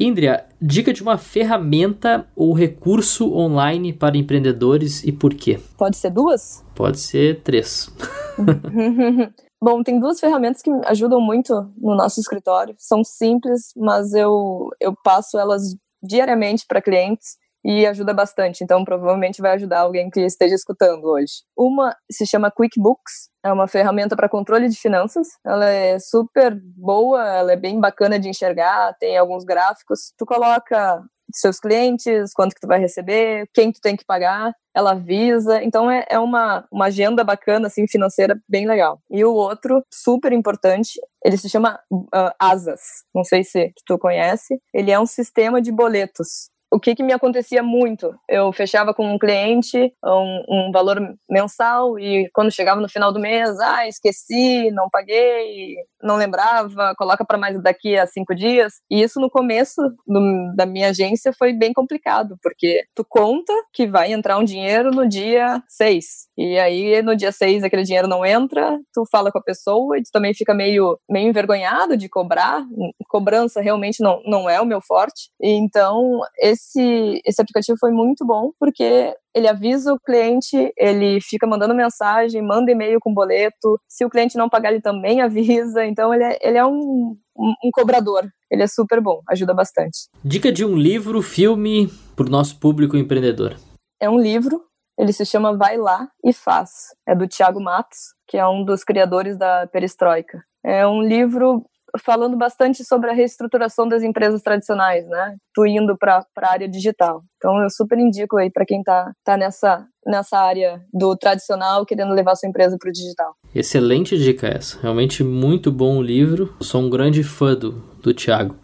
Indria, 0.00 0.44
dica 0.60 0.92
de 0.92 1.00
uma 1.00 1.16
ferramenta 1.16 2.26
ou 2.34 2.52
recurso 2.52 3.32
online 3.32 3.92
para 3.92 4.16
empreendedores 4.16 5.04
e 5.04 5.12
por 5.12 5.32
quê? 5.32 5.60
Pode 5.78 5.96
ser 5.96 6.10
duas? 6.10 6.64
Pode 6.74 6.98
ser 6.98 7.40
três. 7.42 7.88
Bom, 9.62 9.80
tem 9.84 10.00
duas 10.00 10.18
ferramentas 10.18 10.60
que 10.60 10.70
ajudam 10.86 11.20
muito 11.20 11.54
no 11.80 11.94
nosso 11.94 12.18
escritório. 12.18 12.74
São 12.78 13.04
simples, 13.04 13.72
mas 13.76 14.12
eu, 14.12 14.70
eu 14.80 14.92
passo 15.04 15.38
elas 15.38 15.76
diariamente 16.02 16.64
para 16.66 16.82
clientes 16.82 17.36
e 17.64 17.86
ajuda 17.86 18.12
bastante. 18.12 18.64
Então, 18.64 18.84
provavelmente 18.84 19.40
vai 19.40 19.52
ajudar 19.52 19.80
alguém 19.80 20.10
que 20.10 20.20
esteja 20.20 20.54
escutando 20.54 21.04
hoje. 21.04 21.32
Uma 21.56 21.96
se 22.10 22.26
chama 22.26 22.50
QuickBooks, 22.50 23.30
é 23.44 23.52
uma 23.52 23.68
ferramenta 23.68 24.16
para 24.16 24.28
controle 24.28 24.68
de 24.68 24.78
finanças. 24.78 25.28
Ela 25.46 25.68
é 25.68 25.98
super 25.98 26.58
boa, 26.76 27.24
ela 27.24 27.52
é 27.52 27.56
bem 27.56 27.78
bacana 27.80 28.18
de 28.18 28.28
enxergar, 28.28 28.94
tem 28.98 29.16
alguns 29.16 29.44
gráficos. 29.44 30.12
Tu 30.18 30.26
coloca 30.26 31.02
seus 31.38 31.58
clientes, 31.58 32.32
quanto 32.32 32.54
que 32.54 32.60
tu 32.60 32.66
vai 32.66 32.78
receber, 32.78 33.48
quem 33.52 33.72
tu 33.72 33.80
tem 33.80 33.96
que 33.96 34.04
pagar, 34.04 34.52
ela 34.74 34.92
avisa. 34.92 35.62
Então 35.62 35.90
é, 35.90 36.04
é 36.08 36.18
uma, 36.18 36.66
uma 36.70 36.86
agenda 36.86 37.22
bacana, 37.24 37.66
assim, 37.66 37.86
financeira, 37.86 38.40
bem 38.48 38.66
legal. 38.66 39.00
E 39.10 39.24
o 39.24 39.32
outro, 39.34 39.84
super 39.92 40.32
importante, 40.32 41.00
ele 41.24 41.36
se 41.36 41.48
chama 41.48 41.78
uh, 41.90 42.30
Asas. 42.38 42.80
Não 43.14 43.24
sei 43.24 43.44
se 43.44 43.72
tu 43.86 43.98
conhece. 43.98 44.60
Ele 44.72 44.90
é 44.90 44.98
um 44.98 45.06
sistema 45.06 45.60
de 45.60 45.70
boletos 45.70 46.51
o 46.72 46.80
que, 46.80 46.94
que 46.94 47.02
me 47.02 47.12
acontecia 47.12 47.62
muito? 47.62 48.14
Eu 48.26 48.50
fechava 48.50 48.94
com 48.94 49.06
um 49.06 49.18
cliente 49.18 49.92
um, 50.02 50.44
um, 50.48 50.72
valor 50.72 50.98
mensal 51.28 51.98
e 51.98 52.30
quando 52.32 52.50
chegava 52.50 52.80
no 52.80 52.88
final 52.88 53.12
do 53.12 53.20
mês, 53.20 53.58
ah, 53.60 53.86
esqueci, 53.86 54.70
não 54.70 54.88
paguei, 54.88 55.76
não 56.02 56.16
lembrava, 56.16 56.94
coloca 56.96 57.26
para 57.26 57.36
mais 57.36 57.62
daqui 57.62 57.98
a 57.98 58.06
cinco 58.06 58.34
dias. 58.34 58.74
E 58.90 59.02
isso 59.02 59.20
no 59.20 59.28
começo 59.28 59.82
do, 60.06 60.54
da 60.56 60.64
minha 60.64 60.88
agência 60.88 61.30
foi 61.38 61.52
bem 61.52 61.74
complicado, 61.74 62.38
porque 62.42 62.84
tu 62.94 63.04
conta 63.06 63.52
que 63.72 63.86
vai 63.86 64.10
entrar 64.10 64.38
um 64.38 64.44
dinheiro 64.44 64.90
no 64.90 65.06
dia 65.06 65.62
seis. 65.68 66.26
E 66.38 66.58
aí 66.58 67.02
no 67.02 67.14
dia 67.14 67.32
seis 67.32 67.62
aquele 67.62 67.82
dinheiro 67.82 68.08
não 68.08 68.24
entra, 68.24 68.80
tu 68.94 69.04
fala 69.10 69.30
com 69.30 69.38
a 69.38 69.42
pessoa 69.42 69.98
e 69.98 70.02
tu 70.02 70.10
também 70.10 70.32
fica 70.32 70.54
meio, 70.54 70.98
meio 71.08 71.28
envergonhado 71.28 71.98
de 71.98 72.08
cobrar. 72.08 72.64
Cobrança 73.08 73.60
realmente 73.60 74.02
não, 74.02 74.22
não 74.24 74.48
é 74.48 74.58
o 74.58 74.66
meu 74.66 74.80
forte. 74.80 75.30
Então, 75.38 76.20
esse 76.38 76.61
esse, 76.62 77.20
esse 77.24 77.40
aplicativo 77.40 77.76
foi 77.78 77.90
muito 77.90 78.24
bom, 78.24 78.50
porque 78.58 79.14
ele 79.34 79.48
avisa 79.48 79.92
o 79.92 80.00
cliente, 80.00 80.72
ele 80.76 81.20
fica 81.20 81.46
mandando 81.46 81.74
mensagem, 81.74 82.42
manda 82.42 82.70
e-mail 82.70 82.98
com 83.00 83.12
boleto. 83.12 83.78
Se 83.88 84.04
o 84.04 84.10
cliente 84.10 84.36
não 84.36 84.48
pagar, 84.48 84.70
ele 84.70 84.80
também 84.80 85.20
avisa. 85.22 85.84
Então, 85.84 86.14
ele 86.14 86.24
é, 86.24 86.38
ele 86.40 86.58
é 86.58 86.64
um, 86.64 87.16
um, 87.36 87.54
um 87.64 87.70
cobrador. 87.72 88.28
Ele 88.50 88.62
é 88.62 88.66
super 88.66 89.00
bom, 89.00 89.20
ajuda 89.28 89.54
bastante. 89.54 90.08
Dica 90.24 90.52
de 90.52 90.64
um 90.64 90.76
livro, 90.76 91.20
filme 91.22 91.88
para 92.14 92.26
o 92.26 92.30
nosso 92.30 92.58
público 92.58 92.96
empreendedor. 92.96 93.56
É 94.00 94.08
um 94.08 94.18
livro, 94.18 94.62
ele 94.98 95.12
se 95.12 95.24
chama 95.24 95.56
Vai 95.56 95.76
Lá 95.76 96.08
e 96.24 96.32
Faz. 96.32 96.70
É 97.06 97.14
do 97.14 97.26
Tiago 97.26 97.60
Matos, 97.60 97.98
que 98.28 98.36
é 98.36 98.46
um 98.46 98.64
dos 98.64 98.84
criadores 98.84 99.38
da 99.38 99.66
Perestroika. 99.66 100.42
É 100.64 100.86
um 100.86 101.02
livro 101.02 101.64
falando 102.00 102.36
bastante 102.36 102.84
sobre 102.84 103.10
a 103.10 103.12
reestruturação 103.12 103.86
das 103.86 104.02
empresas 104.02 104.42
tradicionais, 104.42 105.06
né? 105.08 105.36
Tu 105.54 105.66
indo 105.66 105.96
para 105.96 106.24
a 106.36 106.50
área 106.50 106.68
digital. 106.68 107.22
Então 107.36 107.62
eu 107.62 107.70
super 107.70 107.98
indico 107.98 108.38
aí 108.38 108.50
para 108.50 108.64
quem 108.64 108.82
tá, 108.82 109.12
tá 109.24 109.36
nessa, 109.36 109.86
nessa 110.06 110.38
área 110.38 110.80
do 110.92 111.16
tradicional 111.16 111.84
querendo 111.84 112.14
levar 112.14 112.34
sua 112.34 112.48
empresa 112.48 112.76
para 112.78 112.88
o 112.88 112.92
digital. 112.92 113.34
Excelente 113.54 114.16
dica 114.16 114.46
essa. 114.46 114.80
Realmente 114.80 115.22
muito 115.22 115.70
bom 115.70 115.98
o 115.98 116.02
livro. 116.02 116.54
sou 116.60 116.80
um 116.82 116.90
grande 116.90 117.22
fã 117.22 117.54
do, 117.54 117.72
do 118.02 118.14
Thiago. 118.14 118.56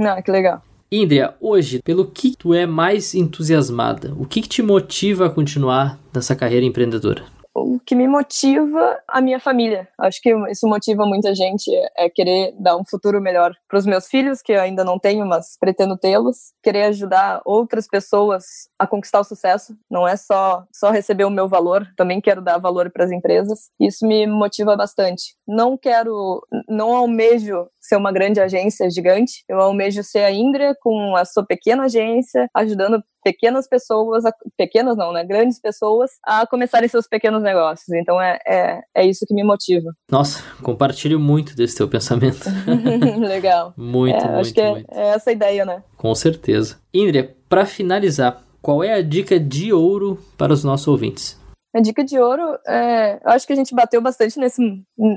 Ah, 0.00 0.22
que 0.22 0.30
legal. 0.30 0.62
Indria, 0.90 1.34
hoje, 1.38 1.82
pelo 1.82 2.06
que 2.06 2.34
tu 2.34 2.54
é 2.54 2.64
mais 2.64 3.14
entusiasmada? 3.14 4.14
O 4.16 4.24
que, 4.24 4.40
que 4.40 4.48
te 4.48 4.62
motiva 4.62 5.26
a 5.26 5.30
continuar 5.30 5.98
nessa 6.14 6.34
carreira 6.34 6.64
empreendedora? 6.64 7.24
O 7.62 7.80
que 7.80 7.94
me 7.94 8.06
motiva 8.06 9.00
a 9.06 9.20
minha 9.20 9.40
família. 9.40 9.88
Acho 9.98 10.20
que 10.20 10.34
isso 10.50 10.66
motiva 10.66 11.06
muita 11.06 11.34
gente 11.34 11.70
é 11.96 12.08
querer 12.08 12.54
dar 12.58 12.76
um 12.76 12.84
futuro 12.84 13.20
melhor 13.20 13.54
para 13.68 13.78
os 13.78 13.86
meus 13.86 14.06
filhos, 14.06 14.42
que 14.42 14.52
eu 14.52 14.60
ainda 14.60 14.84
não 14.84 14.98
tenho, 14.98 15.26
mas 15.26 15.56
pretendo 15.58 15.96
tê-los. 15.96 16.52
Querer 16.62 16.84
ajudar 16.84 17.40
outras 17.44 17.86
pessoas 17.86 18.44
a 18.78 18.86
conquistar 18.86 19.20
o 19.20 19.24
sucesso. 19.24 19.76
Não 19.90 20.06
é 20.06 20.16
só 20.16 20.64
só 20.72 20.90
receber 20.90 21.24
o 21.24 21.30
meu 21.30 21.48
valor, 21.48 21.86
também 21.96 22.20
quero 22.20 22.40
dar 22.40 22.58
valor 22.58 22.90
para 22.90 23.04
as 23.04 23.10
empresas. 23.10 23.70
Isso 23.80 24.06
me 24.06 24.26
motiva 24.26 24.76
bastante. 24.76 25.36
Não 25.46 25.76
quero, 25.76 26.46
não 26.68 26.94
almejo 26.94 27.68
ser 27.88 27.96
uma 27.96 28.12
grande 28.12 28.40
agência 28.40 28.90
gigante. 28.90 29.44
Eu 29.48 29.58
almejo 29.60 30.02
ser 30.02 30.20
a 30.20 30.30
Indra 30.30 30.76
com 30.80 31.16
a 31.16 31.24
sua 31.24 31.44
pequena 31.44 31.84
agência, 31.84 32.48
ajudando 32.54 33.02
pequenas 33.24 33.68
pessoas, 33.68 34.24
pequenas 34.56 34.96
não, 34.96 35.12
né? 35.12 35.24
Grandes 35.24 35.60
pessoas 35.60 36.10
a 36.24 36.46
começarem 36.46 36.88
seus 36.88 37.06
pequenos 37.08 37.42
negócios. 37.42 37.88
Então 37.90 38.20
é, 38.20 38.38
é, 38.46 38.80
é 38.94 39.06
isso 39.06 39.24
que 39.26 39.34
me 39.34 39.42
motiva. 39.42 39.90
Nossa, 40.10 40.42
compartilho 40.62 41.18
muito 41.18 41.56
desse 41.56 41.76
teu 41.76 41.88
pensamento. 41.88 42.44
Legal. 43.20 43.72
muito, 43.76 44.16
é, 44.16 44.24
muito, 44.24 44.40
acho 44.40 44.54
que 44.54 44.60
é, 44.60 44.84
é, 44.92 45.08
essa 45.08 45.30
a 45.30 45.32
ideia, 45.32 45.64
né? 45.64 45.82
Com 45.96 46.14
certeza. 46.14 46.78
Indria, 46.92 47.34
para 47.48 47.64
finalizar, 47.64 48.42
qual 48.60 48.84
é 48.84 48.94
a 48.94 49.02
dica 49.02 49.38
de 49.38 49.72
ouro 49.72 50.18
para 50.36 50.52
os 50.52 50.64
nossos 50.64 50.88
ouvintes? 50.88 51.37
A 51.74 51.80
dica 51.80 52.02
de 52.02 52.18
ouro, 52.18 52.58
é, 52.66 53.20
eu 53.22 53.30
acho 53.30 53.46
que 53.46 53.52
a 53.52 53.56
gente 53.56 53.74
bateu 53.74 54.00
bastante 54.00 54.38
nesse, 54.38 54.62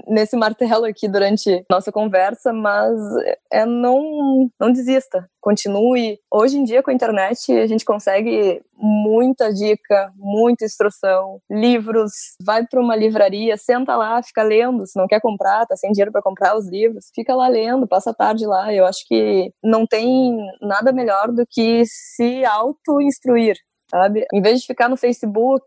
nesse 0.06 0.36
martelo 0.36 0.84
aqui 0.84 1.08
durante 1.08 1.64
nossa 1.70 1.94
conversa, 1.94 2.52
mas 2.52 2.94
é 3.52 3.66
não, 3.66 4.50
não 4.60 4.72
desista, 4.72 5.30
continue. 5.40 6.20
Hoje 6.30 6.58
em 6.58 6.66
dia, 6.66 6.84
com 6.84 6.92
a 6.92 6.94
internet, 6.94 7.54
a 7.54 7.66
gente 7.66 7.86
consegue 7.86 8.62
muita 8.76 9.54
dica, 9.54 10.12
muita 10.18 10.66
instrução, 10.66 11.40
livros. 11.50 12.12
Vai 12.44 12.66
para 12.68 12.82
uma 12.82 12.98
livraria, 12.98 13.56
senta 13.56 13.96
lá, 13.96 14.22
fica 14.22 14.44
lendo. 14.44 14.86
Se 14.86 15.00
não 15.00 15.08
quer 15.08 15.22
comprar, 15.22 15.66
tá 15.66 15.78
sem 15.78 15.92
dinheiro 15.92 16.12
para 16.12 16.22
comprar 16.22 16.58
os 16.58 16.68
livros, 16.68 17.12
fica 17.16 17.34
lá 17.34 17.48
lendo, 17.48 17.88
passa 17.88 18.10
a 18.10 18.14
tarde 18.14 18.46
lá. 18.46 18.74
Eu 18.74 18.86
acho 18.86 19.06
que 19.08 19.54
não 19.64 19.86
tem 19.88 20.38
nada 20.62 20.92
melhor 20.92 21.32
do 21.32 21.46
que 21.50 21.84
se 21.86 22.44
auto-instruir 22.44 23.56
sabe? 23.92 24.26
Em 24.34 24.42
vez 24.42 24.62
de 24.62 24.68
ficar 24.68 24.88
no 24.88 24.96
Facebook 24.96 25.66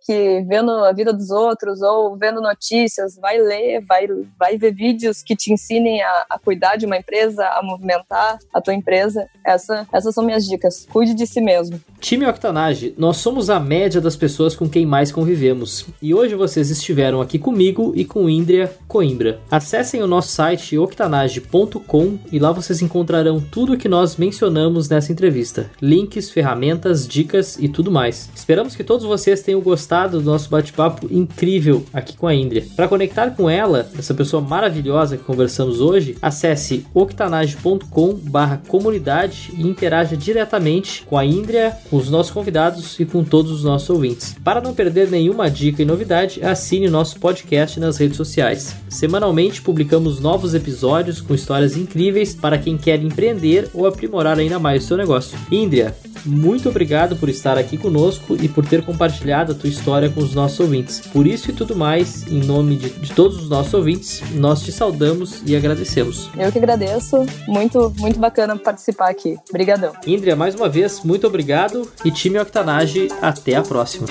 vendo 0.49 0.71
a 0.71 0.93
vida 0.93 1.13
dos 1.13 1.31
outros 1.31 1.83
ou 1.83 2.17
vendo 2.17 2.41
notícias, 2.41 3.17
vai 3.17 3.39
ler, 3.39 3.85
vai, 3.87 4.09
vai 4.39 4.57
ver 4.57 4.73
vídeos 4.73 5.23
que 5.23 5.37
te 5.37 5.53
ensinem 5.53 6.03
a, 6.03 6.25
a 6.31 6.39
cuidar 6.39 6.77
de 6.77 6.87
uma 6.87 6.97
empresa, 6.97 7.45
a 7.45 7.63
movimentar 7.63 8.39
a 8.53 8.61
tua 8.63 8.73
empresa. 8.73 9.29
Essa, 9.45 9.87
essas 9.93 10.15
são 10.15 10.25
minhas 10.25 10.47
dicas. 10.47 10.87
Cuide 10.91 11.13
de 11.15 11.27
si 11.27 11.41
mesmo. 11.41 11.79
Time 12.01 12.27
Octanage, 12.27 12.95
nós 12.97 13.19
somos 13.19 13.51
a 13.51 13.61
média 13.61 14.01
das 14.01 14.17
pessoas 14.17 14.57
com 14.57 14.69
quem 14.69 14.87
mais 14.87 15.13
convivemos. 15.13 15.87
E 16.01 16.15
hoje 16.15 16.35
vocês 16.35 16.71
estiveram 16.71 17.21
aqui 17.21 17.39
comigo 17.39 17.93
e 17.95 18.05
com 18.05 18.29
Indria 18.29 18.73
Coimbra. 18.89 19.41
Acessem 19.51 20.03
o 20.03 20.07
nosso 20.07 20.29
site 20.29 20.79
octanage.com 20.79 22.19
e 22.33 22.39
lá 22.39 22.53
vocês 22.53 22.81
encontrarão 22.81 23.41
tudo 23.41 23.75
o 23.75 23.79
que 23.79 23.89
nós 23.89 24.17
mencionamos 24.17 24.89
nessa 24.89 25.13
entrevista: 25.13 25.71
links, 25.81 26.31
ferramentas, 26.31 27.07
dicas 27.07 27.59
e 27.59 27.69
tudo 27.69 27.91
mais 27.91 28.14
mais. 28.15 28.31
Esperamos 28.35 28.75
que 28.77 28.85
todos 28.85 29.05
vocês 29.05 29.43
tenham 29.43 29.61
gostado 29.61 30.21
do 30.21 30.25
nosso 30.25 30.49
bate-papo 30.49 31.09
incrível 31.11 31.85
aqui 31.93 32.17
com 32.17 32.29
a 32.29 32.35
Indria. 32.35 32.65
Para 32.77 32.89
conectar 32.89 33.31
com 33.31 33.51
ela, 33.51 33.91
essa 33.99 34.15
pessoa 34.15 34.41
maravilhosa 34.41 35.17
que 35.17 35.25
conversamos 35.25 35.81
hoje, 35.81 36.17
acesse 36.23 36.87
octanage.com/comunidade 36.95 39.51
e 39.57 39.67
interaja 39.67 40.17
diretamente 40.17 41.03
com 41.07 41.19
a 41.19 41.25
Indria, 41.25 41.77
com 41.91 41.97
os 41.97 42.09
nossos 42.11 42.33
convidados 42.33 43.01
e 43.01 43.05
com 43.05 43.25
todos 43.25 43.51
os 43.51 43.65
nossos 43.65 43.91
ouvintes. 43.91 44.37
Para 44.45 44.61
não 44.61 44.73
perder 44.75 45.11
nenhuma 45.11 45.51
dica 45.51 45.83
e 45.83 45.87
novidade, 45.87 46.41
assine 46.45 46.87
nosso 46.89 47.19
podcast 47.19 47.81
nas 47.81 47.97
redes 47.97 48.17
sociais. 48.17 48.77
Semanalmente 48.89 49.61
publicamos 49.61 50.21
novos 50.21 50.55
episódios 50.55 51.21
com 51.21 51.35
histórias 51.35 51.77
incríveis 51.77 52.33
para 52.35 52.59
quem 52.59 52.79
quer 52.79 53.03
empreender 53.03 53.69
ou 53.75 53.85
aprimorar 53.87 54.39
ainda 54.39 54.61
mais 54.61 54.85
o 54.85 54.87
seu 54.87 54.97
negócio. 54.97 55.37
Indria, 55.51 55.93
muito 56.25 56.69
obrigado 56.69 57.17
por 57.17 57.29
estar 57.29 57.59
aqui 57.59 57.77
conosco 57.77 58.37
e 58.41 58.49
por 58.49 58.67
ter 58.67 58.85
compartilhado 58.85 59.53
a 59.53 59.55
tua 59.55 59.69
história 59.69 60.09
com 60.11 60.21
os 60.21 60.35
nossos 60.35 60.61
ouvintes. 60.61 61.01
Por 61.01 61.27
isso 61.27 61.51
e 61.51 61.55
tudo 61.55 61.77
mais, 61.77 62.27
em 62.31 62.41
nome 62.41 62.77
de, 62.77 62.91
de 62.91 63.13
todos 63.13 63.43
os 63.43 63.49
nossos 63.49 63.75
ouvintes, 63.75 64.23
nós 64.33 64.63
te 64.63 64.73
saudamos 64.73 65.43
e 65.47 65.55
agradecemos. 65.57 66.31
Eu 66.37 66.51
que 66.51 66.59
agradeço. 66.59 67.27
Muito, 67.47 67.93
muito 67.99 68.19
bacana 68.19 68.57
participar 68.57 69.11
aqui. 69.11 69.37
Obrigadão. 69.49 69.93
Indria, 70.07 70.37
mais 70.37 70.55
uma 70.55 70.69
vez, 70.69 71.03
muito 71.03 71.27
obrigado 71.27 71.89
e 72.05 72.11
time 72.11 72.39
Octanage, 72.39 73.09
até 73.21 73.57
a 73.57 73.63
próxima. 73.63 74.07